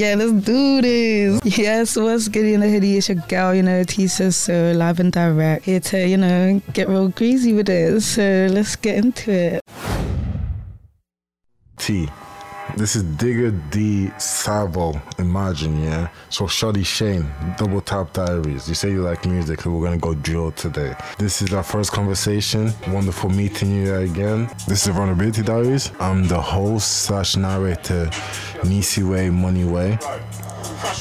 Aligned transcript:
Yeah, 0.00 0.14
let's 0.14 0.32
do 0.32 0.80
this. 0.80 1.58
Yes, 1.58 1.94
what's 1.94 2.28
good 2.28 2.46
in 2.46 2.60
the 2.60 2.70
hoodie? 2.70 2.96
It's 2.96 3.10
your 3.10 3.18
girl, 3.28 3.54
you 3.54 3.62
know, 3.62 3.82
Teesaysso 3.82 4.74
live 4.74 4.98
and 4.98 5.12
direct. 5.12 5.66
Here 5.66 5.78
to, 5.78 6.08
you 6.08 6.16
know, 6.16 6.62
get 6.72 6.88
real 6.88 7.08
greasy 7.08 7.52
with 7.52 7.68
it. 7.68 8.00
So 8.00 8.48
let's 8.50 8.76
get 8.76 8.96
into 8.96 9.30
it. 9.30 9.60
T. 11.76 12.08
This 12.76 12.96
is 12.96 13.02
Digga 13.02 13.52
D 13.70 14.10
Savo, 14.18 15.00
Imagine, 15.18 15.82
yeah? 15.82 16.08
So 16.30 16.44
Shotty 16.44 16.84
Shane, 16.84 17.30
Double 17.58 17.80
Tap 17.80 18.12
Diaries. 18.12 18.68
You 18.68 18.74
say 18.74 18.90
you 18.90 19.02
like 19.02 19.26
music, 19.26 19.60
so 19.60 19.70
we're 19.70 19.84
gonna 19.84 19.98
go 19.98 20.14
drill 20.14 20.52
today. 20.52 20.94
This 21.18 21.42
is 21.42 21.52
our 21.52 21.62
first 21.62 21.92
conversation. 21.92 22.72
Wonderful 22.88 23.30
meeting 23.30 23.70
you 23.70 23.94
again. 23.94 24.48
This 24.66 24.86
is 24.86 24.94
Vulnerability 24.94 25.42
Diaries. 25.42 25.92
I'm 26.00 26.26
the 26.26 26.40
host 26.40 27.02
slash 27.02 27.36
narrator, 27.36 28.10
Nisi 28.64 29.02
Way, 29.02 29.30
Money 29.30 29.64
Way. 29.64 29.98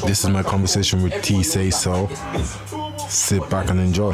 This 0.06 0.24
is 0.24 0.30
my 0.30 0.44
conversation 0.44 1.04
with 1.04 1.14
Teesaysso. 1.14 2.10
Sit 3.10 3.50
back 3.50 3.70
and 3.70 3.80
enjoy. 3.80 4.14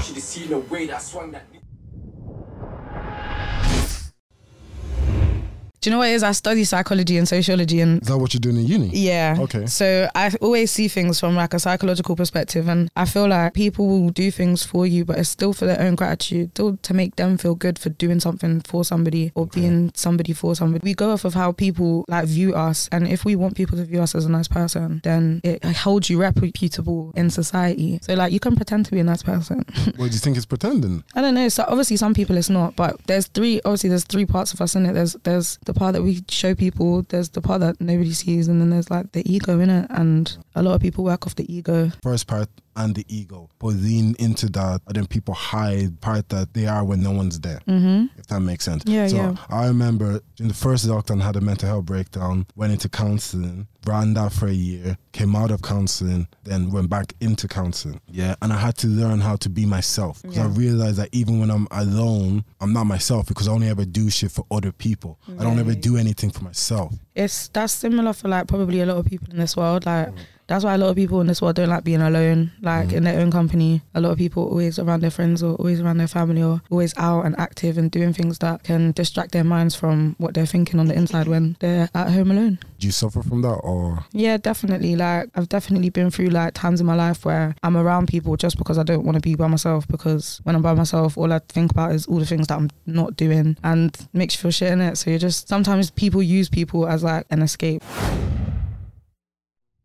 Do 5.86 5.92
you 5.92 5.94
know 5.94 6.00
what 6.00 6.10
it 6.10 6.14
is? 6.14 6.24
I 6.24 6.32
study 6.32 6.64
psychology 6.64 7.16
and 7.16 7.28
sociology 7.28 7.80
and 7.80 8.02
Is 8.02 8.08
that 8.08 8.18
what 8.18 8.34
you're 8.34 8.40
doing 8.40 8.58
in 8.58 8.66
uni? 8.66 8.88
Yeah. 8.88 9.38
Okay. 9.40 9.68
So 9.68 10.10
I 10.16 10.32
always 10.42 10.72
see 10.72 10.88
things 10.88 11.20
from 11.20 11.36
like 11.36 11.54
a 11.54 11.60
psychological 11.60 12.16
perspective, 12.16 12.68
and 12.68 12.90
I 12.96 13.06
feel 13.06 13.28
like 13.28 13.54
people 13.54 13.88
will 13.88 14.10
do 14.10 14.32
things 14.32 14.64
for 14.64 14.88
you, 14.88 15.06
but 15.06 15.20
it's 15.20 15.30
still 15.30 15.54
for 15.54 15.68
their 15.68 15.80
own 15.80 15.94
gratitude, 15.94 16.50
still 16.54 16.78
to 16.78 16.94
make 16.96 17.18
them 17.18 17.38
feel 17.38 17.54
good 17.54 17.78
for 17.78 17.90
doing 17.90 18.20
something 18.20 18.62
for 18.62 18.84
somebody 18.84 19.32
or 19.36 19.46
being 19.46 19.92
somebody 19.94 20.34
for 20.34 20.56
somebody. 20.56 20.82
We 20.84 20.96
go 20.96 21.12
off 21.12 21.24
of 21.24 21.36
how 21.36 21.52
people 21.52 22.04
like 22.08 22.26
view 22.26 22.56
us, 22.56 22.90
and 22.92 23.08
if 23.08 23.24
we 23.24 23.36
want 23.36 23.56
people 23.56 23.78
to 23.78 23.86
view 23.86 24.02
us 24.02 24.16
as 24.16 24.26
a 24.26 24.32
nice 24.32 24.48
person, 24.48 25.02
then 25.04 25.40
it 25.44 25.64
holds 25.64 26.10
you 26.10 26.20
reputable 26.20 27.14
in 27.16 27.30
society. 27.30 28.00
So 28.02 28.16
like 28.16 28.34
you 28.34 28.40
can 28.40 28.56
pretend 28.56 28.86
to 28.86 28.92
be 28.92 29.02
a 29.02 29.04
nice 29.04 29.22
person. 29.22 29.64
What 29.98 30.10
do 30.10 30.16
you 30.16 30.20
think 30.20 30.36
is 30.36 30.48
pretending? 30.48 31.04
I 31.14 31.22
don't 31.22 31.36
know. 31.36 31.48
So 31.48 31.64
obviously 31.68 31.98
some 31.98 32.16
people 32.16 32.38
it's 32.38 32.50
not, 32.50 32.76
but 32.76 33.00
there's 33.06 33.28
three. 33.28 33.62
Obviously 33.64 33.90
there's 33.90 34.04
three 34.04 34.26
parts 34.26 34.52
of 34.52 34.62
us 34.62 34.76
in 34.76 34.88
it. 34.88 34.94
There's 34.94 35.14
there's 35.24 35.60
the 35.66 35.75
part 35.76 35.94
that 35.94 36.02
we 36.02 36.24
show 36.30 36.56
people. 36.56 37.04
There's 37.04 37.30
the 37.30 37.42
part 37.42 37.62
that 37.62 37.80
nobody 37.80 38.14
sees, 38.14 38.48
and 38.48 38.60
then 38.60 38.70
there's 38.70 38.90
like 38.90 39.12
the 39.12 39.30
ego 39.32 39.60
in 39.60 39.70
it. 39.70 39.88
And 39.90 40.36
a 40.56 40.64
lot 40.64 40.76
of 40.76 40.82
people 40.82 41.04
work 41.04 41.26
off 41.28 41.36
the 41.36 41.52
ego. 41.54 41.92
First 42.02 42.28
part 42.28 42.50
and 42.76 42.96
the 42.96 43.06
ego, 43.08 43.50
but 43.60 43.68
lean 43.68 44.16
into 44.20 44.48
that, 44.48 44.82
and 44.88 44.96
then 44.96 45.08
people 45.08 45.34
hide 45.34 46.00
part 46.02 46.30
that 46.30 46.54
they 46.54 46.68
are 46.68 46.84
when 46.84 47.02
no 47.02 47.12
one's 47.12 47.40
there. 47.40 47.62
Mm-hmm. 47.68 48.20
If 48.20 48.28
that 48.28 48.42
makes 48.42 48.66
sense. 48.66 48.84
Yeah, 48.86 49.08
so 49.08 49.16
yeah. 49.16 49.36
I 49.50 49.68
remember 49.68 50.22
in 50.40 50.48
the 50.48 50.54
first 50.54 50.86
lockdown, 50.88 51.22
I 51.22 51.26
had 51.26 51.36
a 51.36 51.42
mental 51.42 51.70
health 51.70 51.86
breakdown, 51.86 52.46
went 52.56 52.74
into 52.74 52.90
counseling, 52.90 53.68
ran 53.86 54.14
that 54.16 54.34
for 54.34 54.48
a 54.48 54.54
year, 54.54 54.98
came 55.12 55.36
out 55.36 55.52
of 55.52 55.62
counseling, 55.62 56.28
then 56.44 56.72
went 56.72 56.90
back 56.90 57.14
into 57.22 57.48
counseling. 57.48 58.02
Yeah, 58.10 58.36
and 58.42 58.52
I 58.52 58.58
had 58.58 58.78
to 58.78 58.88
learn 58.88 59.22
how 59.22 59.36
to 59.38 59.50
be 59.50 59.66
myself 59.66 60.22
because 60.22 60.38
I 60.38 60.46
realized 60.48 60.98
that 60.98 61.10
even 61.12 61.40
when 61.40 61.50
I'm 61.50 61.68
alone, 61.72 62.44
I'm 62.60 62.74
not 62.74 62.86
myself 62.86 63.28
because 63.28 63.48
I 63.48 63.52
only 63.52 63.70
ever 63.70 63.86
do 63.86 64.10
shit 64.10 64.32
for 64.32 64.46
other 64.52 64.72
people. 64.72 65.20
I 65.40 65.44
don't 65.44 65.60
ever 65.60 65.76
do 65.76 65.98
anything 65.98 66.32
for 66.32 66.44
myself. 66.44 66.94
It's 67.14 67.48
that's 67.50 67.74
similar 67.74 68.14
for 68.14 68.28
like 68.28 68.48
probably 68.48 68.82
a 68.82 68.86
lot 68.86 68.98
of 68.98 69.06
people 69.06 69.30
in 69.32 69.38
this 69.38 69.56
world. 69.56 69.86
Like 69.86 70.10
that's 70.48 70.64
why 70.64 70.76
a 70.76 70.78
lot 70.78 70.90
of 70.90 70.96
people 70.96 71.22
in 71.22 71.28
this 71.28 71.42
world 71.42 71.56
don't 71.56 71.70
like 71.70 71.84
being 71.84 72.02
alone. 72.02 72.52
Like 72.62 72.90
mm. 72.90 72.94
in 72.94 73.04
their 73.04 73.20
own 73.20 73.32
company, 73.32 73.82
a 73.94 74.02
lot 74.02 74.12
of 74.12 74.18
people 74.18 74.48
always 74.48 74.78
around 74.78 75.02
their 75.02 75.12
friends 75.12 75.42
or 75.42 75.56
always 75.56 75.82
around 75.82 75.98
their 75.98 76.08
family 76.08 76.44
or 76.44 76.62
always 76.70 76.94
out 76.98 77.26
and 77.26 77.38
active 77.40 77.78
and 77.78 77.90
doing 77.90 78.14
things 78.14 78.40
that 78.40 78.64
can 78.64 78.92
distract 78.92 79.32
their 79.32 79.44
minds 79.44 79.76
from 79.76 80.16
what 80.18 80.34
they're 80.34 80.46
thinking 80.46 80.80
on 80.80 80.88
the 80.88 80.94
inside 80.94 81.28
when 81.28 81.58
they're 81.60 81.90
at 81.94 82.12
home 82.12 82.32
alone. 82.32 82.60
Do 82.80 82.88
you 82.88 82.92
suffer 82.92 83.24
from 83.24 83.42
that 83.42 83.56
or? 83.64 84.06
Yeah, 84.12 84.38
definitely. 84.38 84.96
Like 84.96 85.30
I've 85.36 85.50
definitely 85.50 85.90
been 85.90 86.12
through 86.12 86.28
like 86.28 86.54
times 86.54 86.80
in 86.80 86.86
my 86.86 86.96
life 86.96 87.26
where 87.26 87.56
I'm 87.64 87.78
around 87.78 88.08
people 88.08 88.38
just 88.38 88.58
because 88.58 88.78
I 88.78 88.84
don't 88.84 89.04
want 89.04 89.16
to 89.16 89.22
be 89.22 89.36
by 89.36 89.48
myself. 89.48 89.88
Because 89.88 90.40
when 90.44 90.56
I'm 90.56 90.62
by 90.62 90.74
myself, 90.74 91.18
all 91.18 91.32
I 91.34 91.40
think 91.50 91.72
about 91.72 91.92
is 91.94 92.06
all 92.06 92.20
the 92.20 92.26
things 92.26 92.48
that 92.48 92.58
I'm 92.58 92.70
not 92.86 93.16
doing, 93.16 93.58
and 93.64 93.96
makes 94.14 94.36
you 94.36 94.42
feel 94.42 94.52
shit 94.52 94.72
in 94.72 94.82
it. 94.82 94.98
So 94.98 95.10
you're 95.10 95.20
just 95.20 95.48
sometimes 95.48 95.90
people 95.92 96.22
use 96.22 96.50
people 96.50 96.88
as 96.88 97.04
like 97.04 97.26
an 97.30 97.42
escape. 97.42 97.84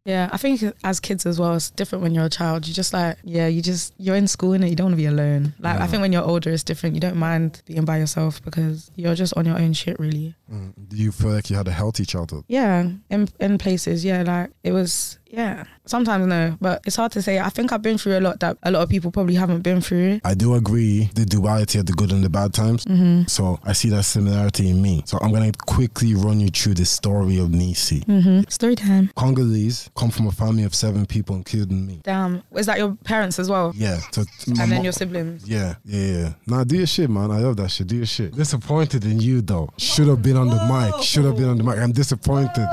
Yeah, 0.04 0.30
I 0.32 0.38
think 0.38 0.62
as 0.82 0.98
kids 0.98 1.26
as 1.26 1.38
well, 1.38 1.54
it's 1.54 1.70
different 1.70 2.02
when 2.02 2.14
you're 2.14 2.24
a 2.24 2.30
child. 2.30 2.66
You 2.66 2.72
just 2.72 2.92
like, 2.92 3.18
yeah, 3.22 3.46
you 3.46 3.60
just 3.60 3.92
you're 3.98 4.16
in 4.16 4.26
school 4.26 4.54
and 4.54 4.66
you 4.68 4.74
don't 4.74 4.86
want 4.86 4.94
to 4.94 4.96
be 4.96 5.06
alone. 5.06 5.52
Like 5.58 5.78
I 5.78 5.86
think 5.86 6.00
when 6.00 6.12
you're 6.12 6.24
older, 6.24 6.50
it's 6.50 6.62
different. 6.64 6.94
You 6.94 7.00
don't 7.00 7.16
mind 7.16 7.62
being 7.66 7.84
by 7.84 7.98
yourself 7.98 8.42
because 8.42 8.90
you're 8.96 9.14
just 9.14 9.34
on 9.36 9.44
your 9.44 9.58
own 9.58 9.74
shit, 9.74 10.00
really. 10.00 10.34
Mm. 10.50 10.72
Do 10.88 10.96
you 10.96 11.12
feel 11.12 11.30
like 11.30 11.50
you 11.50 11.56
had 11.56 11.68
a 11.68 11.72
healthy 11.72 12.04
childhood? 12.06 12.44
Yeah, 12.48 12.88
in 13.10 13.28
in 13.38 13.58
places, 13.58 14.04
yeah, 14.04 14.22
like 14.22 14.50
it 14.64 14.72
was, 14.72 15.18
yeah. 15.30 15.64
Sometimes 15.86 16.26
no, 16.26 16.56
but 16.60 16.82
it's 16.86 16.96
hard 16.96 17.12
to 17.12 17.22
say. 17.22 17.38
I 17.41 17.48
think 17.48 17.72
I've 17.72 17.82
been 17.82 17.98
through 17.98 18.18
a 18.18 18.20
lot 18.20 18.41
that 18.41 18.58
a 18.62 18.70
lot 18.70 18.82
of 18.82 18.88
people 18.88 19.10
probably 19.10 19.34
haven't 19.34 19.62
been 19.62 19.80
through. 19.80 20.20
I 20.24 20.34
do 20.34 20.54
agree 20.54 21.10
the 21.14 21.24
duality 21.24 21.78
of 21.78 21.86
the 21.86 21.92
good 21.92 22.12
and 22.12 22.22
the 22.22 22.28
bad 22.28 22.52
times. 22.54 22.84
Mm-hmm. 22.84 23.24
So 23.26 23.58
I 23.64 23.72
see 23.72 23.88
that 23.91 24.04
similarity 24.04 24.70
in 24.70 24.80
me. 24.82 25.02
So 25.06 25.18
I'm 25.20 25.32
gonna 25.32 25.52
quickly 25.66 26.14
run 26.14 26.41
you 26.41 26.48
through 26.48 26.74
the 26.74 26.84
story 26.84 27.38
of 27.38 27.50
Nisi. 27.50 28.00
Mm-hmm. 28.00 28.48
Story 28.48 28.76
time. 28.76 29.10
Congolese 29.16 29.91
come 29.96 30.10
from 30.10 30.26
a 30.26 30.32
family 30.32 30.64
of 30.64 30.74
seven 30.74 31.06
people, 31.06 31.36
including 31.36 31.86
me. 31.86 32.00
Damn, 32.04 32.42
is 32.54 32.66
that 32.66 32.78
your 32.78 32.97
parents 33.04 33.38
as 33.38 33.48
well? 33.48 33.72
Yeah. 33.74 33.98
So 34.12 34.24
And 34.47 34.70
then 34.70 34.84
your 34.84 34.92
siblings. 34.92 35.48
yeah, 35.48 35.74
yeah, 35.84 36.06
yeah. 36.06 36.32
Nah, 36.47 36.64
do 36.64 36.76
your 36.76 36.86
shit, 36.86 37.08
man. 37.10 37.30
I 37.30 37.38
love 37.38 37.56
that 37.56 37.70
shit. 37.70 37.86
Do 37.86 37.97
your 37.97 38.06
shit. 38.06 38.34
Disappointed 38.34 39.04
in 39.04 39.20
you 39.20 39.41
though. 39.42 39.70
Should 39.76 40.08
have 40.08 40.22
been 40.22 40.36
on 40.36 40.48
the 40.48 40.64
mic. 40.66 41.02
Should 41.02 41.24
have 41.24 41.36
been 41.36 41.48
on 41.48 41.56
the 41.58 41.64
mic. 41.64 41.78
I'm 41.78 41.92
disappointed. 41.92 42.68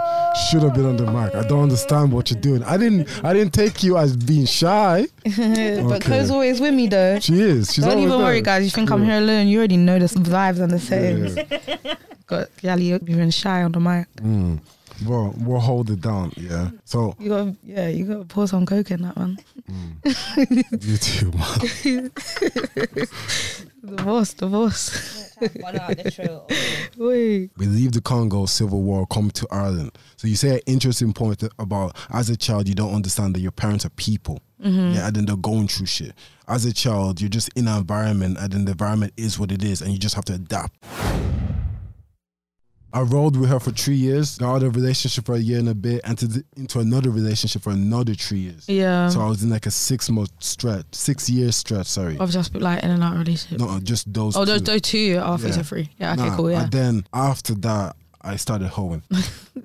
Should 0.50 0.64
have 0.64 0.74
been 0.74 0.86
on 0.86 0.98
the 0.98 1.06
mic. 1.12 1.34
I 1.36 1.48
don't 1.48 1.64
understand 1.64 2.12
what 2.12 2.30
you're 2.30 2.40
doing. 2.40 2.47
I 2.56 2.78
didn't. 2.78 3.08
I 3.24 3.34
didn't 3.34 3.54
take 3.54 3.84
you 3.84 3.98
as 3.98 4.16
being 4.16 4.46
shy. 4.46 5.06
but 5.24 5.40
Okay. 5.40 6.00
Co's 6.00 6.32
always 6.32 6.60
with 6.60 6.74
me 6.74 6.88
though. 6.88 7.20
She 7.20 7.40
is. 7.42 7.74
She's 7.74 7.86
Don't 7.86 8.00
even 8.00 8.20
worry, 8.20 8.42
guys. 8.42 8.64
You 8.64 8.70
think 8.72 8.90
I'm 8.92 9.04
here 9.04 9.18
alone? 9.18 9.48
You 9.48 9.60
already 9.60 9.78
know 9.78 10.00
the 10.00 10.06
vibes 10.08 10.60
and 10.60 10.72
the 10.72 10.80
settings. 10.80 11.36
Yeah. 11.36 11.96
Got 12.28 12.50
Yali 12.58 13.10
even 13.10 13.32
shy 13.32 13.64
on 13.64 13.72
the 13.72 13.80
mic. 13.80 14.08
Mm. 14.18 14.60
Well, 15.06 15.34
we'll 15.38 15.60
hold 15.60 15.90
it 15.92 16.02
down. 16.02 16.34
Yeah. 16.36 16.72
So 16.84 17.16
You 17.20 17.30
got, 17.30 17.48
yeah, 17.64 17.88
you 17.88 18.04
got 18.06 18.18
to 18.18 18.26
pour 18.26 18.48
some 18.48 18.66
coke 18.66 18.90
in 18.92 19.04
that 19.04 19.16
one. 19.16 19.38
you 20.82 20.98
too, 20.98 21.32
man. 21.32 22.12
Divorce, 23.96 24.34
divorce. 24.34 25.17
One 25.60 25.80
out 25.80 25.98
the 25.98 26.12
trail. 26.12 26.48
We 26.98 27.50
leave 27.58 27.92
the 27.92 28.02
Congo 28.02 28.46
Civil 28.48 28.82
War, 28.82 29.06
come 29.06 29.30
to 29.32 29.48
Ireland. 29.52 29.92
So 30.16 30.28
you 30.28 30.36
say 30.36 30.56
an 30.56 30.62
interesting 30.66 31.14
point 31.14 31.44
about 31.60 31.96
as 32.10 32.30
a 32.30 32.36
child 32.36 32.68
you 32.68 32.74
don't 32.74 32.94
understand 32.94 33.36
that 33.36 33.42
your 33.42 33.52
parents 33.52 33.86
are 33.86 33.90
people. 33.92 34.42
Mm-hmm. 34.64 34.96
Yeah, 34.96 35.08
and 35.08 35.16
then 35.16 35.26
they're 35.26 35.36
going 35.36 35.68
through 35.68 35.86
shit. 35.86 36.14
As 36.48 36.66
a 36.66 36.74
child, 36.74 37.22
you're 37.22 37.30
just 37.30 37.50
in 37.56 37.68
an 37.68 37.78
environment, 37.78 38.38
and 38.40 38.52
then 38.52 38.66
the 38.66 38.72
environment 38.72 39.14
is 39.16 39.38
what 39.38 39.52
it 39.52 39.64
is, 39.64 39.82
and 39.82 39.92
you 39.92 40.00
just 40.00 40.16
have 40.16 40.26
to 40.26 40.34
adapt. 40.34 40.84
I 42.94 43.02
rode 43.02 43.36
with 43.36 43.50
her 43.50 43.60
for 43.60 43.72
three 43.72 43.96
years, 43.96 44.38
got 44.38 44.56
out 44.56 44.64
of 44.64 44.76
a 44.76 44.80
relationship 44.80 45.26
for 45.26 45.36
a 45.36 45.40
year 45.40 45.60
and 45.60 45.70
a 45.70 45.76
bit, 45.76 46.02
entered 46.04 46.44
into 46.56 46.80
another 46.80 47.10
relationship 47.10 47.62
for 47.62 47.72
another 47.72 48.14
three 48.14 48.40
years. 48.40 48.68
Yeah. 48.70 49.10
So 49.10 49.22
I 49.22 49.28
was 49.28 49.44
in 49.44 49.50
like 49.50 49.66
a 49.66 49.72
six 49.72 50.10
month 50.10 50.32
stretch, 50.40 50.86
six 50.94 51.30
year 51.30 51.52
stretch. 51.52 51.88
Sorry, 51.88 52.18
I've 52.20 52.30
just 52.32 52.54
been 52.54 52.62
like 52.62 52.84
in 52.84 52.92
and 52.92 53.04
out 53.04 53.14
of 53.14 53.20
relationship. 53.20 53.60
no, 53.60 53.80
just 53.80 54.12
those. 54.14 54.36
Oh, 54.38 54.46
those, 54.46 54.62
two. 54.62 54.66
those 54.72 54.82
two 54.82 54.98
are 54.98 55.38
Yeah. 55.38 55.46
Oh, 55.46 55.48
yeah. 55.48 55.62
free. 55.64 55.90
Yeah, 56.00 56.14
okay, 56.14 56.28
Nah, 56.30 56.36
cool. 56.38 56.52
Yeah. 56.52 56.64
And 56.64 56.72
then 56.72 57.06
after 57.14 57.54
that, 57.56 57.96
I 58.28 58.36
started 58.36 58.68
hoeing. 58.68 59.02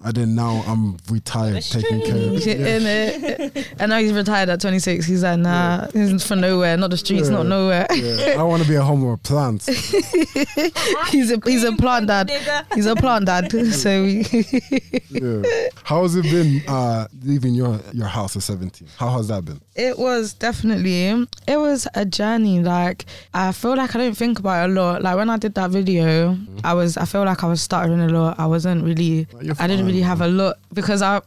and 0.04 0.14
then 0.14 0.34
now 0.34 0.62
I'm 0.66 0.96
retired, 1.10 1.56
That's 1.56 1.70
taking 1.70 2.00
care 2.00 2.14
of 2.16 2.46
Yeah. 2.46 2.54
yeah. 2.54 3.36
And, 3.42 3.66
and 3.80 3.90
now 3.90 3.98
he's 3.98 4.12
retired 4.12 4.48
at 4.48 4.60
26. 4.60 5.04
He's 5.06 5.22
like, 5.22 5.38
nah, 5.40 5.88
he's 5.92 6.24
from 6.26 6.40
nowhere, 6.40 6.76
not 6.76 6.90
the 6.90 6.96
streets, 6.96 7.28
Yeah. 7.28 7.36
not 7.36 7.46
nowhere. 7.46 7.86
Yeah. 7.94 8.36
I 8.38 8.42
want 8.44 8.62
to 8.62 8.68
be 8.68 8.74
a 8.76 8.82
homo 8.82 9.10
of 9.12 9.22
plants. 9.22 9.66
he's 11.10 11.30
a 11.30 11.40
he's 11.44 11.64
a 11.64 11.72
plant 11.72 12.06
dad. 12.08 12.30
He's 12.74 12.86
a 12.86 12.96
plant 12.96 13.26
dad. 13.26 13.52
So 13.72 14.04
Yeah. 14.04 15.42
How 15.84 16.02
has 16.02 16.16
it 16.16 16.22
been 16.24 16.62
uh, 16.68 17.06
leaving 17.22 17.54
your, 17.54 17.80
your 17.92 18.06
house 18.06 18.36
at 18.36 18.42
17? 18.42 18.88
How 18.96 19.10
has 19.10 19.28
that 19.28 19.44
been? 19.44 19.60
it 19.74 19.98
was 19.98 20.34
definitely 20.34 21.06
it 21.48 21.56
was 21.56 21.88
a 21.94 22.04
journey. 22.04 22.60
Like 22.60 23.06
I 23.32 23.52
feel 23.52 23.74
like 23.76 23.94
I 23.94 23.98
don't 23.98 24.16
think 24.16 24.38
about 24.38 24.68
it 24.68 24.72
a 24.72 24.80
lot. 24.80 25.02
Like 25.02 25.16
when 25.16 25.30
I 25.30 25.38
did 25.38 25.54
that 25.54 25.70
video, 25.70 26.36
I 26.62 26.74
was 26.74 26.96
I 26.96 27.04
feel 27.06 27.24
like 27.24 27.42
I 27.42 27.46
was 27.46 27.62
stuttering 27.62 28.00
a 28.00 28.08
lot. 28.08 28.38
I 28.38 28.46
wasn't 28.52 28.84
really 28.84 29.26
I 29.58 29.66
didn't 29.66 29.86
really 29.86 30.02
have 30.02 30.20
a 30.20 30.28
lot 30.28 30.56
because 30.74 31.00
I 31.00 31.22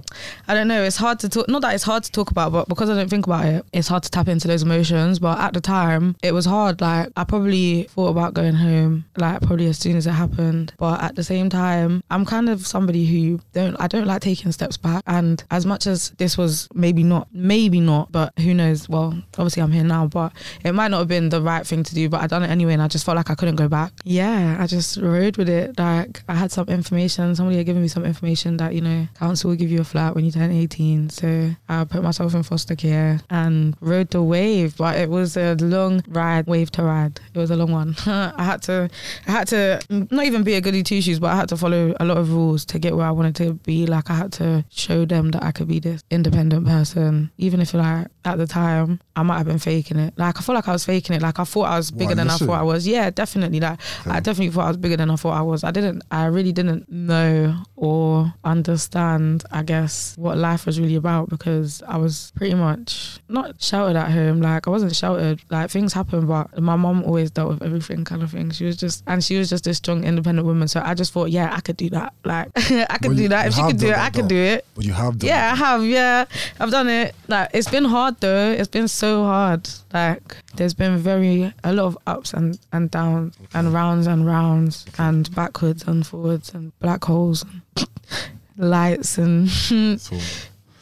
I 0.47 0.53
don't 0.53 0.67
know. 0.67 0.83
It's 0.83 0.97
hard 0.97 1.19
to 1.21 1.29
talk. 1.29 1.47
Not 1.49 1.63
that 1.63 1.73
it's 1.73 1.83
hard 1.83 2.03
to 2.03 2.11
talk 2.11 2.29
about, 2.29 2.51
but 2.51 2.69
because 2.69 2.89
I 2.89 2.95
don't 2.95 3.09
think 3.09 3.25
about 3.25 3.45
it, 3.45 3.65
it's 3.73 3.87
hard 3.87 4.03
to 4.03 4.11
tap 4.11 4.27
into 4.27 4.47
those 4.47 4.61
emotions. 4.61 5.17
But 5.17 5.39
at 5.39 5.53
the 5.53 5.61
time, 5.61 6.15
it 6.21 6.33
was 6.33 6.45
hard. 6.45 6.81
Like 6.81 7.09
I 7.17 7.23
probably 7.23 7.83
thought 7.83 8.09
about 8.09 8.35
going 8.35 8.53
home, 8.53 9.05
like 9.17 9.41
probably 9.41 9.67
as 9.67 9.79
soon 9.79 9.95
as 9.97 10.05
it 10.05 10.11
happened. 10.11 10.73
But 10.77 11.01
at 11.01 11.15
the 11.15 11.23
same 11.23 11.49
time, 11.49 12.03
I'm 12.11 12.25
kind 12.25 12.47
of 12.47 12.65
somebody 12.67 13.05
who 13.05 13.39
don't 13.53 13.75
I 13.79 13.87
don't 13.87 14.05
like 14.05 14.21
taking 14.21 14.51
steps 14.51 14.77
back. 14.77 15.03
And 15.07 15.43
as 15.49 15.65
much 15.65 15.87
as 15.87 16.11
this 16.17 16.37
was 16.37 16.67
maybe 16.73 17.03
not, 17.03 17.27
maybe 17.33 17.79
not, 17.79 18.11
but 18.11 18.37
who 18.39 18.53
knows? 18.53 18.87
Well, 18.87 19.19
obviously 19.37 19.63
I'm 19.63 19.71
here 19.71 19.83
now, 19.83 20.05
but 20.05 20.31
it 20.63 20.73
might 20.73 20.91
not 20.91 20.99
have 20.99 21.07
been 21.07 21.29
the 21.29 21.41
right 21.41 21.65
thing 21.65 21.83
to 21.83 21.95
do. 21.95 22.07
But 22.07 22.21
I 22.21 22.27
done 22.27 22.43
it 22.43 22.49
anyway, 22.49 22.73
and 22.73 22.83
I 22.83 22.87
just 22.87 23.05
felt 23.05 23.15
like 23.15 23.31
I 23.31 23.35
couldn't 23.35 23.55
go 23.55 23.67
back. 23.67 23.93
Yeah, 24.03 24.57
I 24.59 24.67
just 24.67 24.97
rode 24.97 25.37
with 25.37 25.49
it. 25.49 25.79
Like 25.79 26.21
I 26.27 26.35
had 26.35 26.51
some 26.51 26.67
information 26.67 27.14
information. 27.15 27.35
Somebody 27.35 27.57
had 27.57 27.65
given 27.65 27.81
me 27.81 27.87
some 27.87 28.05
information 28.05 28.57
that 28.57 28.73
you 28.73 28.81
know 28.81 29.07
council 29.17 29.49
will 29.49 29.57
give 29.57 29.71
you 29.71 29.81
a 29.81 29.83
flat 29.83 30.15
when 30.15 30.25
you 30.25 30.31
turn 30.31 30.51
18. 30.51 31.09
So 31.09 31.51
I 31.69 31.83
put 31.85 32.03
myself 32.03 32.33
in 32.33 32.43
foster 32.43 32.75
care 32.75 33.19
and 33.29 33.75
rode 33.81 34.09
the 34.09 34.21
wave, 34.21 34.77
but 34.77 34.97
it 34.97 35.09
was 35.09 35.37
a 35.37 35.55
long 35.55 36.03
ride, 36.07 36.47
wave 36.47 36.71
to 36.71 36.83
ride. 36.83 37.19
It 37.33 37.37
was 37.37 37.51
a 37.51 37.55
long 37.55 37.71
one. 37.71 37.95
I 38.05 38.43
had 38.43 38.61
to, 38.63 38.89
I 39.27 39.31
had 39.31 39.47
to 39.49 39.81
not 39.89 40.25
even 40.25 40.43
be 40.43 40.55
a 40.55 40.61
goody 40.61 40.83
two 40.83 41.01
shoes, 41.01 41.19
but 41.19 41.31
I 41.31 41.35
had 41.35 41.49
to 41.49 41.57
follow 41.57 41.93
a 41.99 42.05
lot 42.05 42.17
of 42.17 42.31
rules 42.31 42.65
to 42.65 42.79
get 42.79 42.95
where 42.95 43.07
I 43.07 43.11
wanted 43.11 43.35
to 43.37 43.53
be. 43.53 43.85
Like 43.85 44.09
I 44.09 44.15
had 44.15 44.31
to 44.33 44.65
show 44.69 45.05
them 45.05 45.31
that 45.31 45.43
I 45.43 45.51
could 45.51 45.67
be 45.67 45.79
this 45.79 46.03
independent 46.09 46.65
person, 46.65 47.31
even 47.37 47.61
if 47.61 47.73
like 47.73 48.07
at 48.27 48.37
the 48.37 48.47
time 48.47 48.99
I 49.15 49.23
might 49.23 49.37
have 49.37 49.45
been 49.47 49.59
faking 49.59 49.97
it. 49.97 50.13
Like 50.17 50.37
I 50.37 50.41
feel 50.41 50.55
like 50.55 50.67
I 50.67 50.71
was 50.73 50.85
faking 50.85 51.15
it. 51.15 51.21
Like 51.21 51.39
I 51.39 51.43
thought 51.43 51.63
I 51.63 51.77
was 51.77 51.91
bigger 51.91 52.09
Why, 52.09 52.15
than 52.15 52.29
I 52.29 52.37
thought 52.37 52.59
I 52.59 52.63
was. 52.63 52.87
Yeah, 52.87 53.09
definitely. 53.09 53.59
Like 53.59 53.79
I 54.05 54.19
definitely 54.19 54.51
thought 54.51 54.65
I 54.65 54.67
was 54.69 54.77
bigger 54.77 54.97
than 54.97 55.09
I 55.09 55.15
thought 55.15 55.37
I 55.37 55.41
was. 55.41 55.63
I 55.63 55.71
didn't. 55.71 56.03
I 56.11 56.25
really 56.25 56.51
didn't 56.51 56.89
know 56.91 57.55
or 57.75 58.33
understand. 58.43 59.43
I 59.51 59.63
guess 59.63 60.15
what 60.17 60.37
life 60.37 60.65
was 60.65 60.79
really 60.79 60.95
about 60.95 61.29
because 61.29 61.81
I 61.87 61.97
was 61.97 62.31
pretty 62.35 62.55
much 62.55 63.19
not 63.29 63.61
shouted 63.61 63.95
at 63.95 64.11
home. 64.11 64.41
Like 64.41 64.67
I 64.67 64.69
wasn't 64.69 64.95
shouted. 64.95 65.41
Like 65.49 65.69
things 65.69 65.93
happen, 65.93 66.25
but 66.27 66.59
my 66.61 66.75
mom 66.75 67.03
always 67.03 67.31
dealt 67.31 67.49
with 67.49 67.63
everything, 67.63 68.03
kind 68.03 68.23
of 68.23 68.31
thing. 68.31 68.51
She 68.51 68.65
was 68.65 68.77
just 68.77 69.03
and 69.07 69.23
she 69.23 69.37
was 69.37 69.49
just 69.49 69.67
a 69.67 69.73
strong, 69.73 70.03
independent 70.03 70.45
woman. 70.45 70.67
So 70.67 70.81
I 70.83 70.93
just 70.93 71.13
thought, 71.13 71.31
yeah, 71.31 71.53
I 71.55 71.61
could 71.61 71.77
do 71.77 71.89
that. 71.91 72.13
Like 72.23 72.49
I 72.55 72.97
could 72.97 73.09
Well, 73.11 73.17
do 73.17 73.27
that. 73.29 73.47
If 73.47 73.53
she 73.53 73.61
could 73.63 73.77
do 73.77 73.87
it, 73.89 73.97
I 73.97 74.09
could 74.09 74.25
though. 74.25 74.29
do 74.29 74.35
it. 74.37 74.65
But 74.75 74.85
you 74.85 74.93
have 74.93 75.17
done. 75.19 75.27
Yeah, 75.27 75.51
I 75.53 75.55
have. 75.55 75.83
Yeah, 75.85 76.25
I've 76.59 76.71
done 76.71 76.89
it. 76.89 77.15
Like 77.27 77.49
it's 77.53 77.69
been 77.69 77.85
hard 77.85 78.14
though. 78.19 78.51
It's 78.51 78.67
been 78.67 78.87
so 78.87 79.23
hard. 79.23 79.69
Like 79.93 80.37
there's 80.55 80.73
been 80.73 80.97
very 80.97 81.53
a 81.63 81.73
lot 81.73 81.85
of 81.85 81.97
ups 82.07 82.33
and 82.33 82.59
and 82.71 82.89
downs 82.91 83.37
and 83.53 83.73
rounds 83.73 84.07
and 84.07 84.25
rounds 84.25 84.85
and 84.97 85.33
backwards 85.35 85.83
and 85.87 86.05
forwards 86.05 86.53
and 86.53 86.77
black 86.79 87.03
holes 87.05 87.43
and 87.77 87.87
lights 88.57 89.17
and 89.17 89.49
So, 89.99 90.17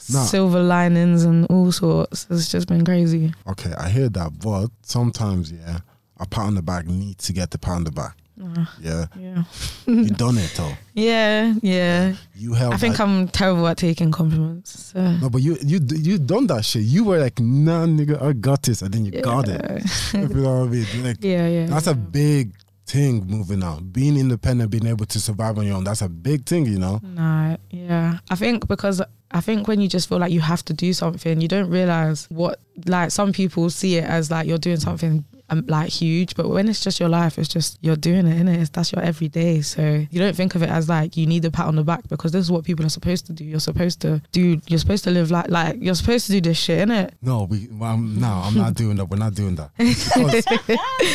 Nah. 0.09 0.25
silver 0.25 0.61
linings 0.61 1.23
and 1.23 1.45
all 1.45 1.71
sorts. 1.71 2.27
It's 2.29 2.51
just 2.51 2.67
been 2.67 2.83
crazy. 2.83 3.33
okay, 3.47 3.71
I 3.77 3.87
hear 3.87 4.09
that, 4.09 4.37
but 4.39 4.67
sometimes, 4.81 5.49
yeah, 5.49 5.79
a 6.19 6.25
pat 6.27 6.43
on 6.47 6.55
the 6.55 6.61
back 6.61 6.85
needs 6.85 7.25
to 7.27 7.33
get 7.33 7.51
the 7.51 7.57
pat 7.57 7.75
on 7.75 7.83
the 7.85 7.91
back. 7.91 8.17
Uh, 8.41 8.65
Yeah, 8.81 9.05
yeah, 9.19 9.43
you 9.85 10.09
done 10.09 10.37
it 10.39 10.51
though. 10.57 10.71
yeah, 10.95 11.53
yeah. 11.61 12.15
You 12.35 12.53
held. 12.53 12.73
I 12.73 12.77
think 12.77 12.97
that- 12.97 13.03
I'm 13.03 13.27
terrible 13.27 13.67
at 13.67 13.77
taking 13.77 14.11
compliments. 14.11 14.91
So. 14.93 15.11
No, 15.17 15.29
but 15.29 15.41
you 15.41 15.57
you 15.61 15.79
you 15.91 16.17
done 16.17 16.47
that 16.47 16.65
shit. 16.65 16.81
You 16.83 17.03
were 17.03 17.19
like, 17.19 17.39
nah, 17.39 17.85
nigga, 17.85 18.19
I 18.21 18.33
got 18.33 18.63
this, 18.63 18.81
and 18.81 18.93
then 18.93 19.05
you 19.05 19.11
got 19.21 19.47
it. 19.47 19.61
Yeah. 20.13 20.21
You 20.21 20.27
know 20.29 20.59
what 20.61 20.67
I 20.67 20.71
mean? 20.71 21.03
Like 21.03 21.17
yeah, 21.23 21.47
yeah. 21.47 21.65
that's 21.67 21.87
a 21.87 21.93
big 21.95 22.53
thing 22.85 23.25
moving 23.27 23.63
out. 23.63 23.93
Being 23.93 24.17
independent, 24.17 24.69
being 24.71 24.87
able 24.87 25.05
to 25.05 25.19
survive 25.19 25.57
on 25.57 25.65
your 25.67 25.77
own, 25.77 25.83
that's 25.83 26.01
a 26.01 26.09
big 26.09 26.45
thing, 26.45 26.65
you 26.65 26.79
know. 26.79 26.99
No, 27.03 27.55
yeah. 27.69 28.17
I 28.29 28.35
think 28.35 28.67
because 28.67 29.01
I 29.31 29.41
think 29.41 29.67
when 29.67 29.79
you 29.79 29.87
just 29.87 30.09
feel 30.09 30.19
like 30.19 30.31
you 30.31 30.41
have 30.41 30.63
to 30.65 30.73
do 30.73 30.91
something, 30.93 31.39
you 31.39 31.47
don't 31.47 31.69
realize 31.69 32.25
what 32.29 32.59
like 32.85 33.11
some 33.11 33.31
people 33.31 33.69
see 33.69 33.97
it 33.97 34.03
as 34.05 34.29
like 34.31 34.47
you're 34.47 34.57
doing 34.57 34.77
something 34.79 35.23
um, 35.49 35.65
like 35.67 35.89
huge, 35.89 36.35
but 36.35 36.49
when 36.49 36.69
it's 36.69 36.83
just 36.83 36.99
your 36.99 37.09
life, 37.09 37.37
it's 37.37 37.49
just 37.49 37.77
you're 37.81 37.95
doing 37.95 38.27
it, 38.27 38.41
innit? 38.41 38.59
It's, 38.59 38.69
that's 38.69 38.91
your 38.91 39.01
everyday. 39.03 39.61
So 39.61 40.05
you 40.09 40.19
don't 40.19 40.35
think 40.35 40.55
of 40.55 40.63
it 40.63 40.69
as 40.69 40.87
like 40.89 41.17
you 41.17 41.25
need 41.25 41.43
a 41.45 41.51
pat 41.51 41.67
on 41.67 41.75
the 41.75 41.83
back 41.83 42.07
because 42.07 42.31
this 42.31 42.41
is 42.41 42.51
what 42.51 42.63
people 42.63 42.85
are 42.85 42.89
supposed 42.89 43.25
to 43.27 43.33
do. 43.33 43.43
You're 43.43 43.59
supposed 43.59 43.99
to 44.01 44.21
do. 44.31 44.59
You're 44.67 44.79
supposed 44.79 45.03
to 45.03 45.11
live 45.11 45.31
like 45.31 45.49
like 45.49 45.77
you're 45.79 45.95
supposed 45.95 46.27
to 46.27 46.31
do 46.33 46.41
this 46.41 46.57
shit, 46.57 46.87
innit? 46.87 47.11
No, 47.21 47.43
we. 47.43 47.67
Um, 47.81 48.19
no, 48.19 48.27
I'm 48.27 48.55
not 48.55 48.73
doing 48.73 48.95
that. 48.97 49.05
We're 49.05 49.17
not 49.17 49.33
doing 49.33 49.55
that. 49.55 49.71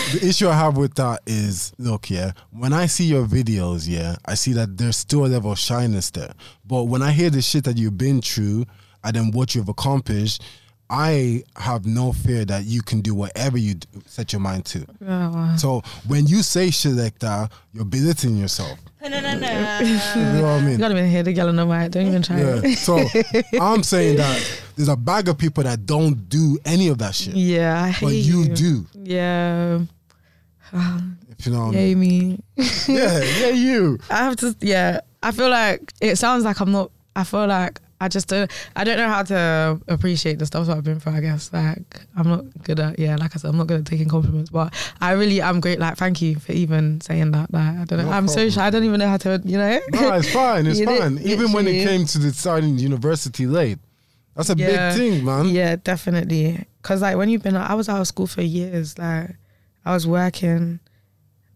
The 0.08 0.20
issue 0.22 0.48
I 0.48 0.54
have 0.54 0.76
with 0.76 0.94
that 0.94 1.20
is, 1.26 1.72
look, 1.78 2.10
yeah. 2.10 2.32
When 2.50 2.72
I 2.72 2.86
see 2.86 3.04
your 3.04 3.26
videos, 3.26 3.88
yeah, 3.88 4.16
I 4.24 4.34
see 4.34 4.52
that 4.54 4.76
there's 4.76 4.96
still 4.96 5.24
a 5.24 5.28
level 5.28 5.52
of 5.52 5.58
shyness 5.58 6.10
there. 6.10 6.32
But 6.66 6.84
when 6.84 7.02
I 7.02 7.12
hear 7.12 7.30
the 7.30 7.42
shit 7.42 7.64
that 7.64 7.76
you've 7.76 7.98
been 7.98 8.20
through 8.20 8.66
and 9.04 9.16
then 9.16 9.30
what 9.30 9.54
you've 9.54 9.68
accomplished, 9.68 10.42
I 10.90 11.44
have 11.56 11.84
no 11.86 12.12
fear 12.12 12.44
that 12.46 12.64
you 12.64 12.80
can 12.82 13.00
do 13.02 13.14
whatever 13.14 13.58
you 13.58 13.74
do, 13.74 13.88
set 14.06 14.32
your 14.32 14.40
mind 14.40 14.64
to. 14.66 14.86
Oh, 15.06 15.54
So 15.58 15.82
when 16.06 16.26
you 16.26 16.42
say 16.42 16.70
shit 16.70 16.92
like 16.92 17.18
that, 17.18 17.52
you're 17.72 17.84
belittling 17.84 18.36
yourself. 18.38 18.78
No, 19.00 19.08
no, 19.20 19.38
no. 19.38 19.38
you 19.80 20.22
know 20.22 20.42
what 20.42 20.50
I 20.50 20.58
you 20.58 20.66
mean? 20.66 20.78
gotta 20.78 20.94
even 20.98 21.08
hear 21.08 21.22
the 21.22 21.32
girl 21.32 21.48
on 21.48 21.56
the 21.56 21.64
mic. 21.64 21.92
Don't 21.92 22.06
even 22.08 22.20
try 22.20 22.40
Yeah. 22.40 22.60
it. 22.64 22.76
So 22.78 22.98
I'm 23.60 23.82
saying 23.84 24.16
that 24.16 24.60
there's 24.76 24.88
a 24.88 24.96
bag 24.96 25.28
of 25.28 25.38
people 25.38 25.62
that 25.64 25.86
don't 25.86 26.28
do 26.28 26.58
any 26.64 26.88
of 26.88 26.98
that 26.98 27.14
shit, 27.14 27.34
Yeah, 27.34 27.80
I 27.84 27.90
hate 27.90 28.04
but 28.06 28.14
you 28.14 28.48
do. 28.48 28.86
Yeah, 28.94 29.78
If 31.38 31.46
you 31.46 31.52
know 31.52 31.66
what 31.66 31.76
I 31.76 31.78
yay 31.78 31.94
mean. 31.94 32.42
me. 32.56 32.64
Yeah, 32.88 33.22
yeah, 33.38 33.48
you. 33.50 33.98
I 34.10 34.16
have 34.24 34.36
to. 34.36 34.54
Yeah, 34.60 35.00
I 35.22 35.30
feel 35.30 35.48
like 35.48 35.92
it 36.00 36.16
sounds 36.16 36.44
like 36.44 36.60
I'm 36.60 36.72
not. 36.72 36.90
I 37.14 37.22
feel 37.24 37.46
like 37.46 37.80
I 38.00 38.06
just 38.08 38.28
don't. 38.28 38.48
I 38.76 38.84
don't 38.84 38.96
know 38.96 39.08
how 39.08 39.22
to 39.24 39.80
appreciate 39.88 40.38
the 40.38 40.46
stuff 40.46 40.66
that 40.68 40.76
I've 40.76 40.84
been 40.84 41.00
through. 41.00 41.14
I 41.14 41.20
guess 41.20 41.52
like 41.52 42.00
I'm 42.16 42.28
not 42.28 42.44
good 42.62 42.78
at. 42.78 42.98
Yeah, 42.98 43.16
like 43.16 43.34
I 43.34 43.38
said, 43.38 43.48
I'm 43.48 43.56
not 43.56 43.66
good 43.66 43.80
at 43.80 43.86
taking 43.86 44.08
compliments. 44.08 44.50
But 44.50 44.72
I 45.00 45.12
really 45.12 45.40
am 45.40 45.58
great. 45.60 45.80
Like 45.80 45.96
thank 45.96 46.22
you 46.22 46.36
for 46.36 46.52
even 46.52 47.00
saying 47.00 47.32
that. 47.32 47.52
Like 47.52 47.74
I 47.76 47.84
don't 47.86 47.98
know. 47.98 48.04
No 48.04 48.10
I'm 48.12 48.28
so 48.28 48.48
shy. 48.50 48.64
I 48.66 48.70
don't 48.70 48.84
even 48.84 49.00
know 49.00 49.08
how 49.08 49.16
to. 49.16 49.42
You 49.44 49.58
know. 49.58 49.80
No, 49.92 50.12
it's 50.14 50.32
fine. 50.32 50.66
It's 50.66 50.80
fine. 50.84 51.18
Even 51.18 51.50
when 51.52 51.66
it 51.66 51.84
came 51.84 52.06
to 52.06 52.18
deciding 52.20 52.78
university 52.78 53.46
late, 53.46 53.78
that's 54.36 54.50
a 54.50 54.56
Yeah. 54.56 54.90
big 54.90 54.98
thing, 54.98 55.24
man. 55.24 55.46
Yeah, 55.48 55.74
definitely. 55.76 56.64
Cause 56.82 57.02
like 57.02 57.16
when 57.16 57.28
you've 57.28 57.42
been, 57.42 57.56
I 57.56 57.74
was 57.74 57.88
out 57.88 58.00
of 58.00 58.06
school 58.06 58.28
for 58.28 58.42
years. 58.42 58.96
Like 58.96 59.30
I 59.84 59.92
was 59.92 60.06
working, 60.06 60.78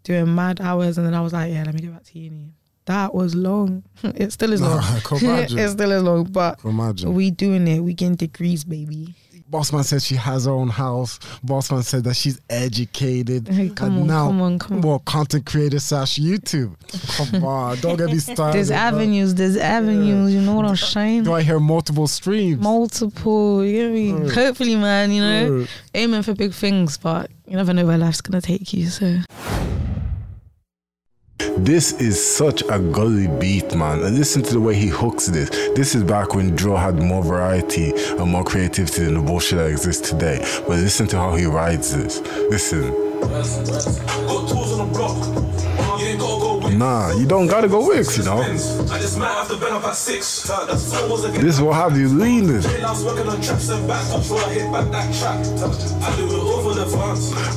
doing 0.03 0.35
mad 0.35 0.61
hours, 0.61 0.99
and 0.99 1.07
then 1.07 1.15
I 1.15 1.21
was 1.21 1.33
like, 1.33 1.53
yeah, 1.53 1.63
let 1.65 1.75
me 1.75 1.83
go 1.83 1.93
back 1.93 2.03
to 2.03 2.19
uni. 2.19 2.53
That 2.87 3.15
was 3.15 3.35
long. 3.35 3.85
It 4.03 4.33
still 4.33 4.53
is 4.53 4.61
long. 4.61 4.81
I 4.81 4.97
it 4.99 5.69
still 5.71 5.93
is 5.93 6.03
long, 6.03 6.25
but 6.25 6.63
we 6.65 7.31
doing 7.31 7.69
it. 7.69 7.81
We 7.81 7.95
getting 7.95 8.17
degrees, 8.17 8.65
baby. 8.65 9.15
Bossman 9.53 9.85
said 9.85 10.01
she 10.01 10.15
has 10.15 10.47
her 10.47 10.51
own 10.51 10.71
house. 10.71 11.19
Bossman 11.45 11.85
said 11.85 12.05
that 12.05 12.15
she's 12.15 12.41
educated. 12.49 13.47
Hey, 13.49 13.69
come 13.69 13.89
and 13.93 14.01
on, 14.01 14.07
now, 14.07 14.27
come 14.29 14.41
on, 14.41 14.59
come 14.59 14.77
on. 14.79 14.81
Well, 14.81 14.99
content 15.01 15.45
creator 15.45 15.79
slash 15.79 16.19
YouTube. 16.19 16.75
Come 17.17 17.45
on, 17.45 17.79
don't 17.81 17.99
get 17.99 18.07
me 18.09 18.19
started. 18.19 18.57
There's 18.57 18.71
avenues. 18.71 19.35
There's 19.35 19.59
avenues. 19.59 20.33
You 20.33 20.41
know 20.41 20.55
what 20.55 20.65
I'm 20.65 20.77
saying? 20.77 21.25
Do 21.25 21.35
I 21.35 21.43
hear 21.43 21.61
multiple 21.61 22.07
streams? 22.07 22.63
Multiple. 22.63 23.63
You 23.63 23.73
get 23.73 23.93
me? 23.93 24.13
Mm. 24.13 24.35
Hopefully, 24.35 24.75
man. 24.77 25.13
You 25.13 25.21
know, 25.21 25.67
aiming 25.93 26.23
for 26.23 26.33
big 26.35 26.55
things, 26.55 26.97
but 26.97 27.31
you 27.47 27.55
never 27.55 27.75
know 27.75 27.85
where 27.85 27.99
life's 27.99 28.23
gonna 28.23 28.41
take 28.41 28.73
you. 28.73 28.87
So. 28.87 29.19
This 31.65 31.93
is 32.01 32.21
such 32.21 32.63
a 32.69 32.81
gully 32.81 33.29
beat, 33.39 33.73
man. 33.77 34.03
And 34.03 34.17
listen 34.17 34.43
to 34.43 34.55
the 34.55 34.61
way 34.61 34.75
he 34.75 34.89
hooks 34.89 35.27
this. 35.27 35.49
This 35.77 35.95
is 35.95 36.03
back 36.03 36.35
when 36.35 36.57
Dro 36.57 36.75
had 36.75 36.97
more 36.97 37.23
variety 37.23 37.93
and 37.95 38.29
more 38.29 38.43
creativity 38.43 39.05
than 39.05 39.15
the 39.15 39.21
bullshit 39.21 39.59
that 39.59 39.71
exists 39.71 40.11
today. 40.11 40.45
But 40.67 40.81
listen 40.81 41.07
to 41.07 41.19
how 41.19 41.37
he 41.37 41.47
rides 41.47 41.95
this. 41.97 42.21
Listen. 42.51 42.91
Got 43.21 44.49
tools 44.49 44.73
on 44.73 44.89
the 44.89 44.93
block. 44.93 45.17
You 46.01 46.07
ain't 46.07 46.19
gotta 46.19 46.41
go 46.41 46.52
Nah, 46.79 47.13
you 47.13 47.27
don't 47.27 47.47
gotta 47.47 47.69
go 47.69 47.87
Wicks, 47.87 48.17
you 48.17 48.25
know. 48.25 48.39
Was. 48.39 48.79
This 51.33 51.61
will 51.61 51.73
have 51.73 51.99
you 51.99 52.09
leaning. 52.09 52.57
Was. 52.57 53.05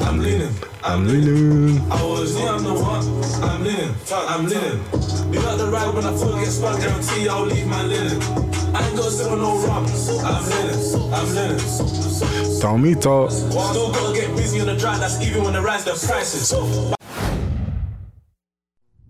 I'm 0.02 0.20
leaning. 0.20 0.54
I'm 0.84 1.08
leaning. 1.08 1.92
I 1.92 2.02
always 2.02 2.36
knew 2.36 2.46
I'm 2.46 2.64
the 2.64 2.74
one. 2.74 3.06
I'm 3.44 3.64
leaning. 3.64 3.96
I'm 4.12 4.46
leaning. 4.46 5.34
You 5.34 5.42
got 5.42 5.58
the 5.58 5.68
ride 5.68 5.94
when 5.94 6.06
I 6.06 6.16
fall 6.18 6.34
get 6.34 6.48
spun. 6.48 6.80
Guarantee 6.80 7.30
I'll 7.30 7.46
leave 7.46 7.68
my 7.68 7.84
linen. 7.84 8.22
I 8.76 8.88
ain't 8.88 8.98
got 8.98 9.12
sip 9.12 9.32
no 9.32 9.66
rum. 9.66 9.86
I'm 10.26 10.44
leaning. 10.50 11.14
I'm 11.14 11.36
leaning. 11.36 11.60
Tomito. 12.60 13.32
Still 13.32 13.92
gotta 13.92 14.14
get 14.14 14.36
busy 14.36 14.60
on 14.60 14.68
the 14.68 14.76
drive. 14.76 15.00
That's 15.00 15.22
even 15.22 15.44
when 15.44 15.54
they 15.54 15.62
rise 15.62 15.86
the 15.86 15.92
prices. 15.92 16.95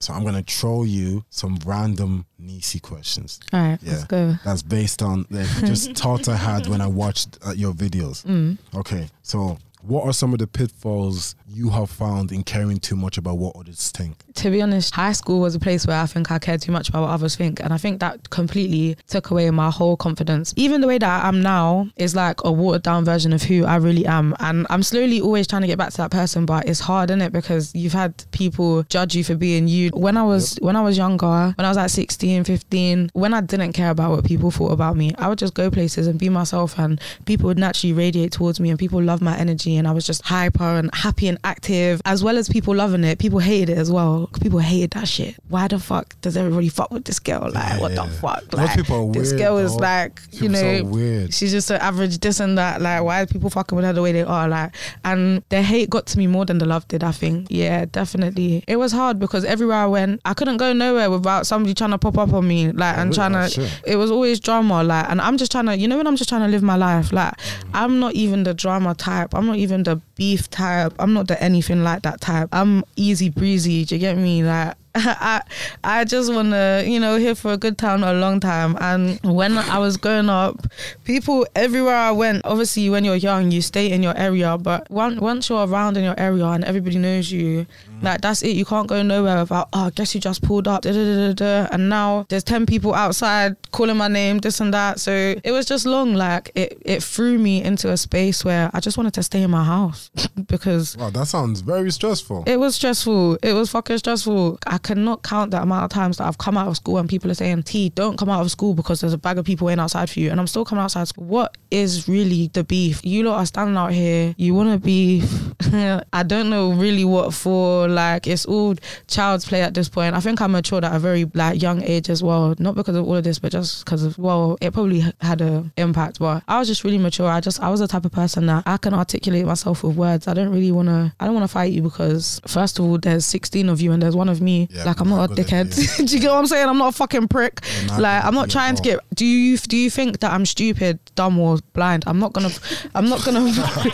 So 0.06 0.14
I'm 0.14 0.24
gonna 0.24 0.44
throw 0.44 0.84
you 0.84 1.26
some 1.32 1.58
random 1.66 2.28
Nisi 2.38 2.80
questions. 2.80 3.40
All 3.52 3.60
right, 3.60 3.80
Yeah. 3.82 3.92
let's 3.94 4.04
go. 4.04 4.36
That's 4.46 4.62
based 4.62 5.02
on 5.02 5.26
like, 5.32 5.48
just 5.66 5.94
thoughts 5.98 6.28
I 6.28 6.36
had 6.36 6.68
when 6.68 6.80
I 6.80 6.86
watched 6.86 7.40
uh, 7.44 7.54
your 7.54 7.74
videos. 7.74 8.24
Mm. 8.24 8.60
Okay, 8.76 9.10
so 9.24 9.58
what 9.88 10.06
are 10.06 10.14
some 10.14 10.34
of 10.34 10.40
the 10.40 10.48
pitfalls 10.48 11.36
you 11.48 11.70
have 11.70 11.90
found 11.90 12.32
in 12.32 12.44
caring 12.44 12.80
too 12.80 12.96
much 12.96 13.18
about 13.18 13.38
what 13.38 13.56
others 13.56 13.92
think? 13.92 14.26
to 14.36 14.52
be 14.52 14.62
honest, 14.62 14.94
high 14.94 15.14
school 15.14 15.40
was 15.40 15.56
a 15.56 15.60
place 15.60 15.88
where 15.88 16.00
I 16.00 16.06
think 16.06 16.30
I 16.30 16.40
cared 16.40 16.62
too 16.62 16.72
much 16.72 16.90
about 16.90 17.04
what 17.04 17.10
others 17.10 17.36
think. 17.36 17.62
And 17.62 17.74
I 17.74 17.78
think 17.78 18.00
that 18.02 18.30
completely 18.30 18.98
took 19.08 19.32
away 19.32 19.50
my 19.50 19.70
whole 19.70 19.96
confidence. 19.96 20.54
Even 20.58 20.82
the 20.82 20.88
way 20.88 20.98
that 20.98 21.24
I 21.24 21.28
am 21.28 21.42
now 21.42 21.88
is 21.96 22.16
like 22.16 22.44
a 22.44 22.52
watered 22.52 22.84
down 22.84 23.06
version 23.06 23.32
of 23.32 23.44
who 23.44 23.66
I 23.66 23.78
really 23.78 24.06
am. 24.06 24.36
And 24.40 24.68
I'm 24.70 24.84
slowly 24.84 25.22
always 25.22 25.48
trying 25.48 25.62
to 25.62 25.68
get 25.68 25.78
back 25.78 25.92
to 25.92 25.98
that 25.98 26.12
person, 26.12 26.46
but 26.46 26.68
it's 26.68 26.82
hard, 26.82 27.10
isn't 27.10 27.22
it? 27.22 27.32
Because 27.32 27.74
you've 27.74 27.94
had 27.94 28.30
people 28.32 28.84
judge 28.84 29.16
you 29.16 29.24
for 29.24 29.36
being 29.36 29.68
you. 29.68 29.90
When 29.94 30.18
I 30.18 30.24
was 30.24 30.58
when 30.62 30.76
I 30.76 30.82
was 30.82 30.98
younger, 30.98 31.54
when 31.56 31.66
I 31.66 31.70
was 31.70 31.78
like 31.78 31.90
16, 31.90 32.44
15, 32.44 33.12
when 33.14 33.34
I 33.34 33.42
didn't 33.42 33.74
care 33.74 33.90
about 33.90 34.12
what 34.12 34.26
people 34.26 34.52
thought 34.52 34.72
about 34.72 34.98
me, 34.98 35.14
I 35.18 35.30
would 35.30 35.40
just 35.40 35.54
go 35.54 35.72
places 35.72 36.08
and 36.08 36.20
be 36.20 36.28
myself 36.28 36.78
and 36.78 37.00
people 37.26 37.48
would 37.48 37.58
naturally 37.58 37.94
radiate 37.94 38.34
towards 38.34 38.60
me 38.60 38.70
and 38.70 38.78
people 38.78 39.02
love 39.02 39.22
my 39.22 39.38
energy 39.38 39.75
me 39.76 39.80
and 39.80 39.88
I 39.88 39.92
was 39.92 40.06
just 40.06 40.22
hyper 40.24 40.64
and 40.64 40.90
happy 40.94 41.28
and 41.28 41.38
active, 41.44 42.02
as 42.06 42.24
well 42.24 42.38
as 42.38 42.48
people 42.48 42.74
loving 42.76 43.04
it. 43.04 43.20
People 43.20 43.40
hated 43.40 43.70
it 43.70 43.78
as 43.78 43.92
well. 43.92 44.30
People 44.42 44.60
hated 44.60 44.92
that 44.92 45.08
shit. 45.08 45.36
Why 45.50 45.68
the 45.68 45.80
fuck 45.80 46.16
does 46.22 46.38
everybody 46.38 46.70
fuck 46.70 46.92
with 46.92 47.06
this 47.06 47.20
girl? 47.20 47.52
Like, 47.54 47.82
what 47.82 47.90
the 47.96 48.04
Yeah. 48.04 48.10
fuck? 48.22 48.54
Like, 48.54 48.76
people 48.76 49.10
are 49.10 49.12
this 49.12 49.32
weird, 49.32 49.40
girl 49.42 49.58
is 49.58 49.76
like, 49.76 50.22
you 50.32 50.54
so 50.54 50.62
know, 50.62 50.84
weird. 50.86 51.34
she's 51.34 51.52
just 51.52 51.70
an 51.72 51.82
average 51.82 52.20
this 52.20 52.40
and 52.40 52.58
that. 52.58 52.82
Like, 52.82 53.04
why 53.04 53.22
are 53.22 53.26
people 53.26 53.50
fucking 53.50 53.76
with 53.76 53.86
her 53.86 53.94
the 53.94 54.02
way 54.02 54.12
they 54.14 54.24
are? 54.24 54.48
Like, 54.48 54.74
and 55.04 55.44
the 55.50 55.62
hate 55.62 55.90
got 55.90 56.06
to 56.08 56.18
me 56.18 56.28
more 56.28 56.46
than 56.46 56.58
the 56.60 56.66
love 56.66 56.88
did. 56.88 57.04
I 57.04 57.12
think. 57.12 57.48
Yeah, 57.50 57.86
definitely. 57.86 58.64
It 58.68 58.78
was 58.78 58.92
hard 58.92 59.20
because 59.20 59.44
everywhere 59.44 59.78
I 59.78 59.86
went, 59.88 60.22
I 60.26 60.34
couldn't 60.34 60.58
go 60.58 60.72
nowhere 60.74 61.10
without 61.12 61.46
somebody 61.48 61.74
trying 61.74 61.92
to 61.92 61.98
pop 61.98 62.18
up 62.18 62.32
on 62.34 62.48
me, 62.48 62.72
like, 62.72 62.98
and 62.98 63.10
really? 63.10 63.16
trying 63.16 63.34
to. 63.34 63.50
shit. 63.50 63.82
It 63.86 63.96
was 63.98 64.12
always 64.12 64.40
drama, 64.40 64.84
like, 64.84 65.06
and 65.10 65.20
I'm 65.20 65.38
just 65.38 65.52
trying 65.52 65.66
to, 65.66 65.78
you 65.78 65.88
know, 65.88 65.98
when 65.98 66.08
I'm 66.08 66.16
just 66.16 66.30
trying 66.30 66.42
to 66.42 66.48
live 66.48 66.64
my 66.64 66.76
life, 66.78 67.12
like, 67.12 67.34
mm. 67.38 67.70
I'm 67.74 68.00
not 68.00 68.14
even 68.14 68.44
the 68.44 68.54
drama 68.54 68.96
type. 68.96 69.34
I'm 69.34 69.46
not 69.46 69.58
even 69.58 69.65
the 69.66 70.02
beef 70.16 70.50
type. 70.50 70.94
I'm 71.00 71.14
not 71.14 71.28
the 71.28 71.42
anything 71.42 71.84
like 71.84 72.04
that 72.04 72.22
type. 72.22 72.50
I'm 72.52 72.84
easy 72.96 73.30
breezy. 73.30 73.86
Do 73.86 73.96
you 73.96 74.00
get 74.00 74.18
me? 74.18 74.44
Like. 74.44 74.76
I 74.98 75.42
I 75.84 76.06
just 76.06 76.34
want 76.34 76.52
to 76.52 76.84
you 76.88 77.02
know 77.02 77.18
here 77.18 77.36
for 77.36 77.52
a 77.52 77.58
good 77.58 77.78
time, 77.78 78.02
a 78.04 78.14
long 78.14 78.40
time. 78.40 78.78
And 78.80 79.20
when 79.24 79.58
I 79.58 79.78
was 79.78 79.98
growing 79.98 80.30
up, 80.30 80.66
people 81.04 81.46
everywhere 81.54 81.96
I 81.96 82.12
went. 82.12 82.46
Obviously, 82.46 82.90
when 82.90 83.04
you're 83.04 83.16
young, 83.16 83.52
you 83.52 83.62
stay 83.62 83.92
in 83.92 84.02
your 84.02 84.18
area. 84.18 84.58
But 84.58 84.90
once 84.90 85.20
once 85.20 85.50
you're 85.50 85.68
around 85.68 85.98
in 85.98 86.06
your 86.06 86.18
area 86.18 86.46
and 86.46 86.64
everybody 86.64 86.98
knows 86.98 87.30
you, 87.30 87.66
mm. 87.66 88.04
like 88.04 88.22
that's 88.22 88.42
it. 88.42 88.56
You 88.56 88.64
can't 88.64 88.88
go 88.88 89.04
nowhere 89.04 89.40
without. 89.40 89.68
Oh, 89.74 89.88
I 89.88 89.90
guess 89.90 90.16
you 90.16 90.22
just 90.22 90.42
pulled 90.42 90.68
up. 90.68 90.84
Da, 90.84 90.94
da, 90.94 91.04
da, 91.04 91.34
da, 91.34 91.34
da. 91.34 91.68
And 91.74 91.90
now 91.90 92.26
there's 92.30 92.46
ten 92.46 92.66
people 92.66 92.94
outside 92.94 93.58
calling 93.72 93.98
my 93.98 94.08
name, 94.08 94.38
this 94.38 94.62
and 94.62 94.74
that. 94.74 95.02
So 95.02 95.36
it 95.44 95.52
was 95.52 95.66
just 95.66 95.86
long. 95.86 96.14
Like 96.14 96.52
it 96.56 96.82
it 96.86 97.04
threw 97.04 97.38
me 97.38 97.62
into 97.62 97.92
a 97.92 97.98
space 97.98 98.46
where 98.46 98.72
I 98.74 98.80
just 98.80 98.98
wanted 98.98 99.14
to 99.16 99.24
stay 99.24 99.42
in 99.42 99.52
my 99.52 99.66
house 99.66 100.10
because 100.48 100.96
Wow, 100.96 101.10
that 101.10 101.28
sounds 101.28 101.60
very 101.60 101.92
stressful. 101.92 102.46
it 102.48 102.58
was 102.58 102.76
stressful. 102.76 103.40
It 103.44 103.52
was 103.52 103.72
fucking 103.72 103.98
stressful. 103.98 104.60
I 104.66 104.78
cannot 104.86 105.24
count 105.24 105.50
the 105.50 105.60
amount 105.60 105.84
of 105.84 105.90
times 105.90 106.18
that 106.18 106.28
I've 106.28 106.38
come 106.38 106.58
out 106.58 106.68
of 106.68 106.76
school 106.76 107.00
and 107.00 107.10
people 107.10 107.32
are 107.32 107.34
saying, 107.34 107.64
T, 107.64 107.90
don't 107.90 108.18
come 108.18 108.30
out 108.30 108.42
of 108.42 108.52
school 108.52 108.76
because 108.76 109.02
there's 109.02 109.14
a 109.14 109.18
bag 109.18 109.40
of 109.40 109.46
people 109.46 109.66
waiting 109.66 109.80
outside 109.80 110.10
for 110.12 110.20
you. 110.20 110.30
And 110.30 110.40
I'm 110.40 110.46
still 110.46 110.64
coming 110.64 110.84
outside. 110.84 111.10
What 111.16 111.58
is 111.72 112.08
really 112.08 112.52
the 112.54 112.64
beef? 112.64 113.04
You 113.04 113.24
lot 113.24 113.40
are 113.40 113.46
standing 113.48 113.76
out 113.76 113.92
here. 113.92 114.36
You 114.38 114.54
want 114.54 114.72
to 114.72 114.78
beef. 114.78 115.30
I 116.14 116.24
don't 116.24 116.52
know 116.52 116.72
really 116.72 117.04
what 117.04 117.34
for. 117.34 117.88
Like, 117.88 118.28
it's 118.28 118.46
all 118.46 118.76
child's 119.08 119.46
play 119.46 119.62
at 119.62 119.74
this 119.74 119.90
point. 119.90 120.16
I 120.16 120.20
think 120.20 120.40
I 120.40 120.48
matured 120.48 120.84
at 120.84 120.96
a 120.96 121.00
very 121.00 121.26
like 121.34 121.62
young 121.62 121.82
age 121.82 122.10
as 122.10 122.22
well. 122.22 122.54
Not 122.60 122.76
because 122.76 122.96
of 122.96 123.08
all 123.08 123.16
of 123.16 123.24
this, 123.24 123.40
but 123.40 123.52
just 123.52 123.84
because 123.84 124.04
of, 124.04 124.20
well, 124.20 124.58
it 124.62 124.74
probably 124.74 125.04
had 125.22 125.42
an 125.42 125.72
impact. 125.78 126.20
But 126.20 126.44
I 126.48 126.60
was 126.60 126.68
just 126.68 126.84
really 126.84 127.00
mature. 127.00 127.28
I 127.28 127.40
just, 127.40 127.60
I 127.60 127.70
was 127.70 127.80
the 127.80 127.88
type 127.88 128.06
of 128.06 128.12
person 128.12 128.46
that 128.46 128.64
I 128.68 128.78
can 128.78 128.94
articulate 128.94 129.48
myself 129.48 129.84
with 129.84 129.96
words. 129.96 130.28
I 130.28 130.36
don't 130.36 130.52
really 130.52 130.72
want 130.72 130.90
to, 130.90 131.12
I 131.20 131.26
don't 131.26 131.34
want 131.34 131.44
to 131.44 131.52
fight 131.52 131.72
you 131.72 131.82
because 131.82 132.40
first 132.48 132.78
of 132.78 132.86
all, 132.86 133.00
there's 133.00 133.26
16 133.26 133.68
of 133.70 133.82
you 133.82 133.92
and 133.92 134.02
there's 134.04 134.16
one 134.16 134.30
of 134.30 134.42
me. 134.42 134.68
Yeah, 134.76 134.84
like, 134.84 135.00
I'm 135.00 135.10
not 135.10 135.32
a 135.32 135.34
dickhead. 135.34 135.74
Do 136.08 136.14
you 136.16 136.20
get 136.22 136.30
what 136.32 136.38
I'm 136.40 136.48
saying? 136.48 136.68
I'm 136.68 136.78
not 136.78 136.94
a 136.94 136.98
fucking 136.98 137.28
prick. 137.30 137.62
Yeah, 137.82 137.88
not 137.88 138.00
like, 138.02 138.26
I'm 138.26 138.34
not 138.34 138.50
trying 138.50 138.76
to 138.76 138.82
get, 138.82 139.00
do 139.16 139.26
you, 139.26 139.58
do 139.58 139.78
you 139.78 139.90
think 139.90 140.20
that 140.20 140.32
I'm 140.32 140.46
stupid, 140.46 141.00
dumb 141.16 141.40
or 141.40 141.60
blind? 141.74 142.04
I'm 142.08 142.20
not 142.20 142.34
gonna, 142.34 142.50
I'm 142.94 143.08
not 143.10 143.24
gonna, 143.24 143.50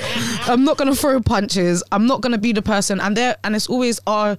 I'm 0.47 0.63
not 0.63 0.77
gonna 0.77 0.95
throw 0.95 1.21
punches. 1.21 1.83
I'm 1.91 2.07
not 2.07 2.21
gonna 2.21 2.37
be 2.37 2.51
the 2.53 2.61
person. 2.61 2.99
And 2.99 3.15
there, 3.15 3.37
and 3.43 3.55
it's 3.55 3.67
always, 3.67 3.99
oh, 4.07 4.35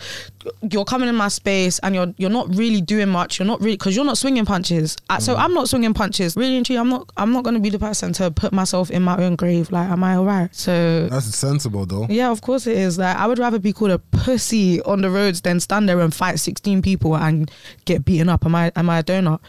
you're 0.70 0.84
coming 0.84 1.08
in 1.08 1.14
my 1.14 1.28
space 1.28 1.78
and 1.80 1.94
you're 1.94 2.12
you're 2.16 2.30
not 2.30 2.52
really 2.56 2.80
doing 2.80 3.08
much. 3.08 3.38
You're 3.38 3.46
not 3.46 3.60
really 3.60 3.76
because 3.76 3.94
you're 3.94 4.04
not 4.04 4.18
swinging 4.18 4.44
punches. 4.44 4.96
Uh, 5.08 5.20
So 5.20 5.36
I'm 5.36 5.54
not 5.54 5.68
swinging 5.68 5.94
punches. 5.94 6.36
Really 6.36 6.56
and 6.56 6.66
truly, 6.66 6.80
I'm 6.80 6.88
not. 6.88 7.10
I'm 7.16 7.32
not 7.32 7.44
gonna 7.44 7.60
be 7.60 7.70
the 7.70 7.78
person 7.78 8.12
to 8.14 8.30
put 8.30 8.52
myself 8.52 8.90
in 8.90 9.02
my 9.02 9.16
own 9.22 9.36
grave. 9.36 9.70
Like, 9.70 9.88
am 9.88 10.02
I 10.02 10.16
alright? 10.16 10.54
So. 10.54 11.06
That's 11.08 11.26
sensible 11.34 11.86
though. 11.86 12.06
Yeah, 12.08 12.30
of 12.30 12.40
course 12.40 12.66
it 12.66 12.76
is. 12.76 12.98
Like 12.98 13.16
I 13.16 13.26
would 13.26 13.38
rather 13.38 13.58
be 13.58 13.72
called 13.72 13.92
a 13.92 13.98
pussy 13.98 14.80
on 14.82 15.02
the 15.02 15.10
roads 15.10 15.40
than 15.42 15.60
stand 15.60 15.88
there 15.88 16.00
and 16.00 16.12
fight 16.22 16.38
sixteen 16.38 16.80
people 16.82 17.16
and 17.16 17.50
get 17.84 18.04
beaten 18.04 18.28
up. 18.28 18.46
Am 18.46 18.54
I 18.54 18.70
am 18.76 18.88
I 18.88 19.00
a 19.00 19.02
donut? 19.02 19.40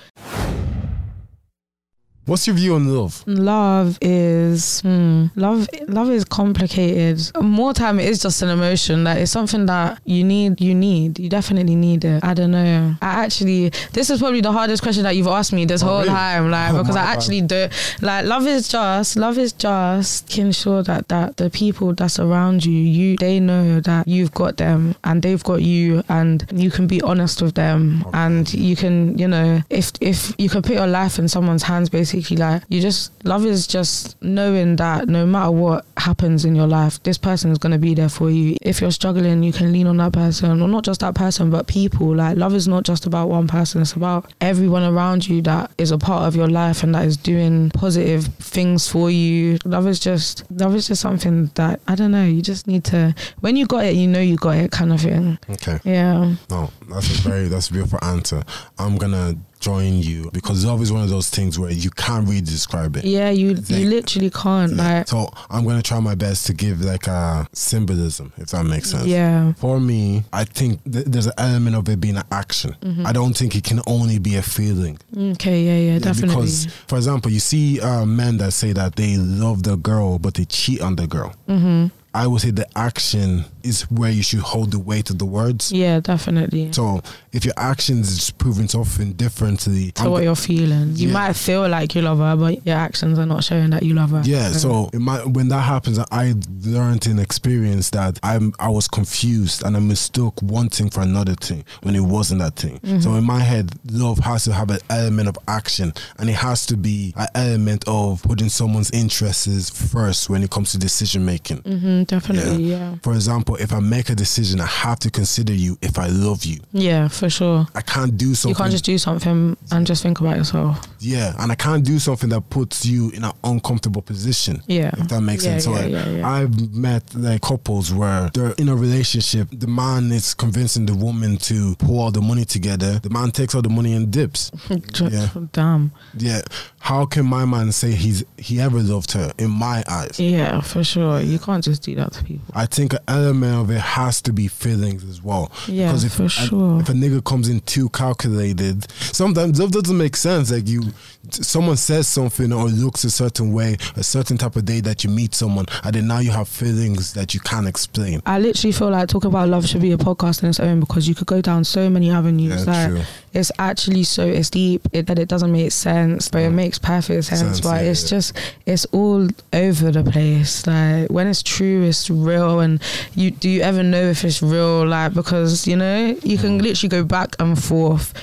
What's 2.25 2.48
your 2.48 2.56
view 2.56 2.75
on 2.75 2.88
love? 2.88 3.22
Love 3.27 3.98
is 4.01 4.80
hmm, 4.82 5.25
love. 5.36 5.68
Love 5.88 6.10
is 6.10 6.24
complicated. 6.24 7.20
More 7.42 7.74
time, 7.74 8.00
it 8.00 8.08
is 8.08 8.22
just 8.22 8.42
an 8.42 8.50
emotion. 8.50 9.03
That 9.03 9.18
is 9.18 9.30
something 9.30 9.65
that 9.65 10.00
you 10.06 10.24
need. 10.24 10.62
You 10.62 10.74
need. 10.74 11.20
You 11.20 11.27
definitely 11.27 11.75
need 11.75 12.06
it. 12.06 12.24
I 12.24 12.34
don't 12.34 12.51
know. 12.51 12.96
I 13.01 13.25
actually, 13.25 13.70
this 13.92 14.10
is 14.10 14.20
probably 14.20 14.39
the 14.39 14.53
hardest 14.53 14.82
question 14.84 15.03
that 15.03 15.18
you've 15.18 15.27
asked 15.27 15.51
me 15.51 15.65
this 15.65 15.84
Oh, 15.84 15.88
whole 15.88 15.98
really? 16.00 16.10
time. 16.10 16.50
Like 16.50 16.74
Oh, 16.74 16.77
because 16.77 16.96
I 16.96 17.03
actually 17.03 17.42
don't. 17.42 17.72
Like 18.01 18.25
love 18.25 18.48
is 18.48 18.70
just. 18.70 19.18
Love 19.18 19.38
is 19.38 19.51
just 19.51 20.30
making 20.30 20.53
sure 20.53 20.82
that 20.84 21.10
that 21.10 21.36
the 21.38 21.50
people 21.50 21.94
that's 21.94 22.20
around 22.20 22.63
you, 22.65 22.72
you 22.72 23.18
they 23.18 23.39
know 23.42 23.82
that 23.82 24.08
you've 24.08 24.34
got 24.34 24.56
them 24.58 24.96
and 25.03 25.22
they've 25.22 25.44
got 25.44 25.62
you, 25.62 26.03
and 26.08 26.46
you 26.53 26.72
can 26.72 26.88
be 26.88 27.01
honest 27.01 27.42
with 27.42 27.56
them, 27.56 28.06
and 28.13 28.53
you 28.53 28.77
can, 28.77 29.18
you 29.18 29.27
know, 29.27 29.62
if 29.70 29.92
if 30.00 30.34
you 30.38 30.48
can 30.48 30.62
put 30.62 30.74
your 30.75 30.88
life 30.88 31.20
in 31.20 31.27
someone's 31.27 31.63
hands, 31.63 31.89
basically, 31.89 32.12
like 32.13 32.63
you 32.70 32.82
just 32.82 33.12
love 33.25 33.46
is 33.46 33.67
just 33.67 34.22
knowing 34.22 34.75
that 34.77 35.08
no 35.08 35.25
matter 35.25 35.51
what 35.51 35.86
happens 35.98 36.46
in 36.46 36.55
your 36.55 36.67
life, 36.67 37.01
this 37.03 37.17
person 37.17 37.51
is 37.51 37.58
gonna 37.58 37.77
be 37.77 37.93
there 37.93 38.10
for 38.10 38.29
you. 38.29 38.55
If 38.62 38.82
you're 38.82 38.91
struggling, 38.91 39.43
you 39.43 39.53
can 39.53 39.72
lean 39.72 39.88
on 39.88 39.98
that 39.98 40.13
person, 40.13 40.62
or 40.62 40.67
not 40.67 40.84
just 40.84 41.01
that 41.01 41.15
person, 41.15 41.50
but 41.50 41.67
people. 41.67 42.15
Like 42.15 42.38
love 42.38 42.53
is 42.53 42.67
not 42.67 42.84
just 42.84 43.05
about 43.05 43.29
one 43.29 43.48
person; 43.48 43.82
it's 43.82 43.93
about 43.93 44.32
everyone 44.41 44.84
around 44.84 45.27
you 45.27 45.41
that 45.43 45.72
is 45.77 45.91
a 45.91 45.98
part 45.98 46.27
of 46.27 46.36
your 46.36 46.48
life 46.48 46.84
and 46.84 46.93
that 46.96 47.05
is 47.05 47.17
doing 47.17 47.70
positive 47.72 48.25
things 48.39 48.88
for 48.88 49.10
you. 49.10 49.58
Love 49.65 49.88
is 49.88 50.00
just 50.00 50.50
love 50.51 50.75
is 50.75 50.88
just 50.88 51.01
something 51.01 51.51
that 51.55 51.79
I 51.88 51.96
don't 51.96 52.12
know. 52.12 52.25
You 52.25 52.41
just 52.41 52.67
need 52.67 52.84
to 52.86 53.15
when 53.39 53.55
you 53.55 53.65
got 53.65 53.86
it, 53.86 53.96
you 53.96 54.08
know 54.08 54.22
you 54.22 54.38
got 54.38 54.55
it, 54.55 54.72
kind 54.72 54.93
of 54.93 55.01
thing. 55.01 55.38
Okay. 55.50 55.79
Yeah. 55.84 56.36
No, 56.50 56.72
that's 56.89 57.08
a 57.08 57.22
very 57.22 57.48
that's 57.48 57.70
a 57.70 57.74
beautiful 57.74 58.00
answer. 58.01 58.43
I'm 58.77 58.98
gonna 58.98 59.36
join 59.63 59.93
you 60.10 60.29
because 60.34 60.58
it's 60.63 60.70
always 60.70 60.91
one 60.91 61.01
of 61.03 61.10
those 61.10 61.29
things 61.29 61.58
where 61.58 61.72
you 61.72 61.89
can't 61.91 62.27
really 62.27 62.41
describe 62.41 62.98
it. 62.98 63.05
Yeah, 63.05 63.29
you 63.29 63.53
Like- 63.55 63.70
you 63.70 63.89
literally 63.89 64.29
can't 64.29 64.74
like 64.75 65.08
So 65.08 65.32
I'm 65.50 65.63
gonna 65.65 65.82
try 65.82 66.00
my 66.01 66.15
best 66.15 66.46
to 66.48 66.53
give 66.53 66.82
like 66.82 67.08
a 67.08 67.48
symbolism, 67.53 68.34
if 68.38 68.48
that 68.50 68.65
makes 68.65 68.89
sense. 68.91 69.05
yeah. 69.08 69.53
For 69.53 69.79
me, 69.79 70.24
I 70.34 70.43
think 70.43 70.84
th- 70.91 71.05
there's 71.08 71.27
an 71.27 71.34
element 71.38 71.75
of 71.77 71.88
it 71.89 72.00
being 72.01 72.17
an 72.17 72.24
action. 72.32 72.75
Mm-hmm. 72.82 73.05
I 73.08 73.12
don't 73.13 73.36
think 73.38 73.55
it 73.55 73.63
can 73.63 73.79
only 73.88 74.20
be 74.20 74.36
a 74.36 74.41
feeling. 74.41 74.98
Okay, 75.17 75.63
yeah, 75.63 75.77
yeah, 75.77 75.93
Yeah, 75.93 76.00
definitely. 76.00 76.36
Because, 76.36 76.67
for 76.88 76.98
example, 76.98 77.32
you 77.32 77.39
see 77.39 77.79
uh, 77.79 78.05
men 78.05 78.38
that 78.38 78.51
say 78.53 78.74
that 78.74 78.96
they 78.96 79.15
love 79.17 79.63
the 79.63 79.77
girl, 79.77 80.20
but 80.20 80.34
they 80.36 80.46
cheat 80.46 80.82
on 80.82 80.96
the 80.98 81.08
girl. 81.08 81.34
hmm 81.48 81.88
I 82.15 82.27
would 82.27 82.41
say 82.41 82.51
the 82.51 82.67
action 82.77 83.46
is 83.63 83.84
where 83.89 84.12
you 84.12 84.22
should 84.22 84.39
hold 84.41 84.72
the 84.72 84.79
weight 84.79 85.10
of 85.10 85.17
the 85.20 85.25
words. 85.25 85.72
Yeah, 85.72 86.00
definitely. 86.00 86.72
So 86.74 87.01
if 87.32 87.46
your 87.46 87.53
actions 87.58 88.12
is 88.12 88.29
proving 88.29 88.67
something 88.67 89.13
differently, 89.13 89.91
to 89.93 90.03
I'm 90.03 90.12
what 90.12 90.17
go- 90.20 90.24
you're 90.25 90.36
feeling. 90.36 90.96
You 90.96 91.08
Yeah. 91.08 91.13
might 91.13 91.34
feel 91.34 91.67
like 91.70 91.96
you 91.96 92.01
love 92.01 92.20
her, 92.20 92.36
but 92.36 92.65
your 92.67 92.75
actions 92.75 93.17
are 93.17 93.25
not 93.25 93.43
showing 93.43 93.70
that 93.72 93.84
you 93.84 93.93
love 93.93 94.12
her. 94.12 94.22
yeah. 94.25 94.51
So 94.51 94.89
it 94.93 95.00
might, 95.00 95.25
when 95.27 95.48
that 95.48 95.62
happens, 95.62 95.98
I 96.12 96.36
learned 96.63 97.08
in 97.08 97.20
experience 97.20 97.89
that 97.91 98.20
I'm 98.22 98.53
I 98.60 98.70
was 98.70 98.88
confused 98.88 99.63
and 99.63 99.75
I 99.75 99.79
mistook 99.79 100.41
one 100.41 100.70
thing 100.70 100.89
for 100.89 101.01
another 101.01 101.36
thing 101.36 101.63
when 101.82 101.96
it 101.96 102.01
wasn't 102.01 102.41
that 102.41 102.55
thing. 102.58 102.79
Mm-hmm. 102.79 103.00
So 103.00 103.13
in 103.15 103.24
my 103.24 103.39
head, 103.39 103.72
love 103.89 104.20
has 104.20 104.43
to 104.43 104.53
have 104.53 104.70
an 104.70 104.79
element 104.89 105.29
of 105.29 105.38
action 105.48 105.93
and 106.20 106.29
it 106.29 106.36
has 106.36 106.65
to 106.67 106.77
be 106.77 107.13
an 107.17 107.27
element 107.34 107.84
of 107.88 108.22
putting 108.24 108.50
someone's 108.50 108.91
interests 108.91 109.70
first 109.70 110.29
when 110.29 110.43
it 110.43 110.50
comes 110.51 110.72
to 110.74 110.77
decision 110.77 111.25
making. 111.25 112.02
Hmm 112.05 112.15
definitely. 112.15 112.63
Yeah. 112.63 112.95
For 113.03 113.13
example, 113.13 113.55
if 113.57 113.74
I 113.74 113.79
make 113.79 114.10
a 114.10 114.15
decision, 114.15 114.62
I 114.62 114.65
have 114.65 115.00
to 115.00 115.10
consider 115.12 115.53
you 115.53 115.77
if 115.81 115.98
I 116.00 116.07
love 116.07 116.45
you. 116.45 116.60
yeah, 116.72 117.07
for 117.07 117.29
sure. 117.29 117.67
I 117.75 117.81
can't 117.81 118.17
do 118.17 118.36
something. 118.36 118.50
You 118.50 118.55
can't 118.55 118.72
just 118.72 118.86
do 118.86 118.98
something 118.98 119.57
and 119.72 119.88
just 119.88 120.03
think 120.03 120.19
about 120.19 120.38
yourself. 120.38 120.79
Yeah, 121.00 121.33
and 121.39 121.51
I 121.51 121.55
can't 121.55 121.83
do 121.86 122.00
something 122.00 122.29
that 122.29 122.50
puts 122.50 122.86
you 122.86 123.10
in 123.12 123.24
an 123.24 123.31
uncomfortable 123.43 124.01
position. 124.01 124.62
Yeah. 124.67 124.91
If 124.98 125.07
that 125.10 125.22
makes 125.22 125.43
Yeah, 125.45 125.51
sense. 125.60 125.63
So 125.65 125.72
yeah, 125.72 125.79
like, 125.81 125.91
yeah, 125.91 126.10
yeah. 126.10 126.29
I've 126.29 126.74
met 126.75 127.13
like 127.15 127.41
couples 127.41 127.93
where 127.93 128.29
they're 128.33 128.53
in 128.57 128.69
a 128.69 128.75
relationship. 128.75 129.48
The 129.51 129.67
man 129.67 130.12
is 130.12 130.33
convincing 130.33 130.86
the 130.86 130.95
woman 130.95 131.38
to 131.38 131.75
pull 131.77 132.00
all 132.00 132.12
the 132.12 132.22
money 132.22 132.45
together. 132.45 133.00
The 133.00 133.10
man 133.10 133.31
takes 133.31 133.53
all 133.55 133.62
the 133.62 133.69
money 133.69 133.93
and 133.93 134.12
dips. 134.12 134.51
Yeah. 135.00 135.29
Damn. 135.51 135.91
Yeah. 136.17 136.41
How 136.79 137.05
can 137.05 137.25
my 137.25 137.45
man 137.45 137.72
say 137.72 137.91
he's 137.91 138.24
he 138.38 138.60
ever 138.60 138.79
loved 138.81 139.12
her 139.13 139.31
in 139.38 139.50
my 139.50 139.83
eyes? 139.89 140.19
Yeah, 140.19 140.62
for 140.62 140.83
sure. 140.83 141.19
You 141.22 141.39
can't 141.39 141.63
just 141.63 141.83
do 141.83 141.92
that 141.95 142.13
to 142.13 142.23
people. 142.23 142.45
I 142.55 142.65
think 142.65 142.93
an 142.93 143.00
element 143.07 143.55
of 143.55 143.71
it 143.71 143.79
has 143.81 144.21
to 144.23 144.33
be 144.33 144.47
feelings 144.47 145.03
as 145.03 145.21
well. 145.21 145.51
Yeah, 145.67 145.88
because 145.88 146.03
if 146.03 146.13
for 146.13 146.23
a- 146.25 146.29
sure. 146.29 146.79
if 146.81 146.89
a 146.89 146.93
nigga 146.93 147.23
comes 147.23 147.50
in 147.50 147.59
too 147.62 147.89
calculated, 147.89 148.89
sometimes 148.91 149.59
love 149.59 149.71
doesn't 149.71 149.97
make 149.97 150.15
sense. 150.15 150.51
Like 150.51 150.67
you, 150.67 150.83
someone 151.29 151.77
says 151.77 152.07
something 152.07 152.51
or 152.51 152.65
looks 152.65 153.03
a 153.03 153.12
certain 153.12 153.53
way, 153.53 153.77
a 153.95 154.03
certain 154.03 154.38
type 154.38 154.55
of 154.55 154.65
day 154.65 154.79
that 154.81 155.03
you 155.03 155.09
meet 155.09 155.33
someone, 155.35 155.65
and 155.83 155.95
then 155.95 156.07
now 156.07 156.19
you 156.19 156.31
have 156.31 156.47
feelings 156.47 157.13
that 157.13 157.33
you 157.33 157.39
can't 157.39 157.67
explain. 157.67 158.21
I 158.25 158.39
literally 158.39 158.71
feel 158.71 158.89
like 158.89 159.09
talking 159.09 159.29
about 159.29 159.50
love 159.50 159.67
should 159.67 159.81
be 159.81 159.91
a 159.91 159.97
podcast 159.97 160.43
in 160.43 160.50
its 160.50 160.59
own 160.59 160.79
because 160.79 161.07
you 161.07 161.15
could 161.15 161.27
go 161.27 161.41
down 161.41 161.63
so 161.63 161.89
many 161.89 162.09
avenues. 162.12 162.65
Yeah, 162.65 162.71
like 162.73 162.89
true. 162.89 163.01
It's 163.34 163.52
actually 163.60 164.04
so 164.04 164.25
it's 164.25 164.50
deep 164.50 164.88
it, 164.94 165.08
that 165.08 165.18
it 165.20 165.28
doesn't 165.28 165.52
make 165.52 165.72
sense, 165.72 166.28
but 166.30 166.42
it 166.44 166.52
makes 166.52 166.78
perfect 166.80 167.25
sense. 167.25 167.40
Sense, 167.42 167.62
but 167.62 167.82
yeah, 167.82 167.90
it's 167.92 168.04
yeah. 168.04 168.10
just 168.18 168.38
it's 168.66 168.86
all 168.92 169.28
over 169.54 169.92
the 169.92 170.04
place. 170.04 170.66
Like 170.68 171.10
when 171.10 171.28
it's 171.28 171.42
true, 171.44 171.84
it's 171.84 172.10
real, 172.10 172.60
and 172.60 172.82
you 173.16 173.32
do 173.32 173.50
you 173.50 173.62
ever 173.62 173.82
know 173.84 174.02
if 174.04 174.24
it's 174.24 174.42
real? 174.42 174.86
Like 174.88 175.13
because 175.13 175.68
you 175.68 175.75
know 175.75 176.16
you 176.24 176.38
can 176.38 176.54
Mm. 176.54 176.62
literally 176.62 176.90
go 176.90 177.04
back 177.04 177.36
and 177.40 177.62
forth 177.62 178.13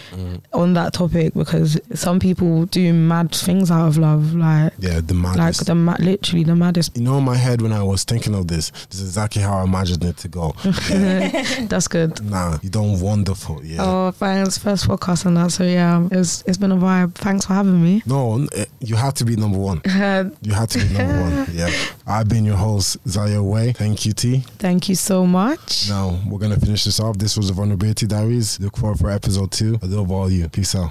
on 0.53 0.75
that 0.75 0.93
topic 0.93 1.35
because 1.35 1.81
some 1.95 2.21
people 2.21 2.67
do 2.67 2.93
mad 2.93 3.33
things 3.35 3.71
out 3.71 3.89
of 3.89 3.99
love, 3.99 4.35
like 4.35 4.73
Yeah, 4.79 5.01
the 5.01 5.15
mad 5.15 5.31
like 5.31 5.39
maddest. 5.39 5.67
the 5.67 5.75
ma- 5.75 5.97
literally 5.99 6.45
the 6.45 6.55
maddest. 6.55 6.97
you 6.97 7.03
know, 7.03 7.19
in 7.19 7.25
my 7.25 7.37
head 7.37 7.61
when 7.63 7.73
I 7.73 7.83
was 7.83 8.05
thinking 8.05 8.35
of 8.35 8.47
this, 8.47 8.71
this 8.91 9.01
is 9.01 9.09
exactly 9.09 9.43
how 9.43 9.59
I 9.59 9.65
imagined 9.65 10.05
it 10.05 10.17
to 10.19 10.29
go. 10.29 10.55
That's 11.69 11.89
good. 11.89 12.23
nah, 12.25 12.59
you 12.63 12.71
done 12.71 13.01
wonderful. 13.01 13.65
Yeah. 13.65 13.79
Oh, 13.85 14.11
thanks. 14.13 14.59
First 14.59 14.87
podcast 15.01 15.27
and 15.27 15.37
that. 15.37 15.51
So 15.53 15.65
yeah, 15.65 16.07
it's 16.11 16.43
it's 16.47 16.59
been 16.59 16.73
a 16.73 16.77
vibe. 16.77 17.15
Thanks 17.15 17.47
for 17.47 17.55
having 17.55 17.83
me. 17.83 18.03
No, 18.07 18.47
eh, 18.55 18.65
you 18.81 18.97
had 18.97 19.17
to 19.17 19.25
be 19.25 19.37
number 19.37 19.59
one. 19.59 19.81
You 20.43 20.53
had 20.55 20.71
to 20.71 20.79
be 20.79 20.95
number 20.95 21.21
one. 21.21 21.47
Yeah. 21.53 21.71
I've 22.07 22.29
been 22.29 22.45
your 22.45 22.57
host, 22.57 22.97
Zaya 23.09 23.43
Way. 23.43 23.73
Thank 23.73 24.07
you, 24.07 24.13
T. 24.13 24.41
Thank 24.59 24.89
you 24.89 24.95
so 24.95 25.27
much. 25.27 25.89
Now, 25.89 26.19
we're 26.29 26.39
going 26.39 26.53
to 26.53 26.61
finish 26.61 26.85
this 26.85 27.01
off. 27.01 27.19
This 27.19 27.37
was 27.37 27.49
the 27.49 27.55
Vulnerability 27.55 28.07
Diaries. 28.07 28.59
Look 28.61 28.77
forward 28.77 28.99
for 28.99 29.11
episode 29.11 29.51
two. 29.51 29.79
I 29.83 29.87
love 29.87 30.11
all 30.11 30.31
you. 30.31 30.49
Peace 30.49 30.75
out. 30.75 30.89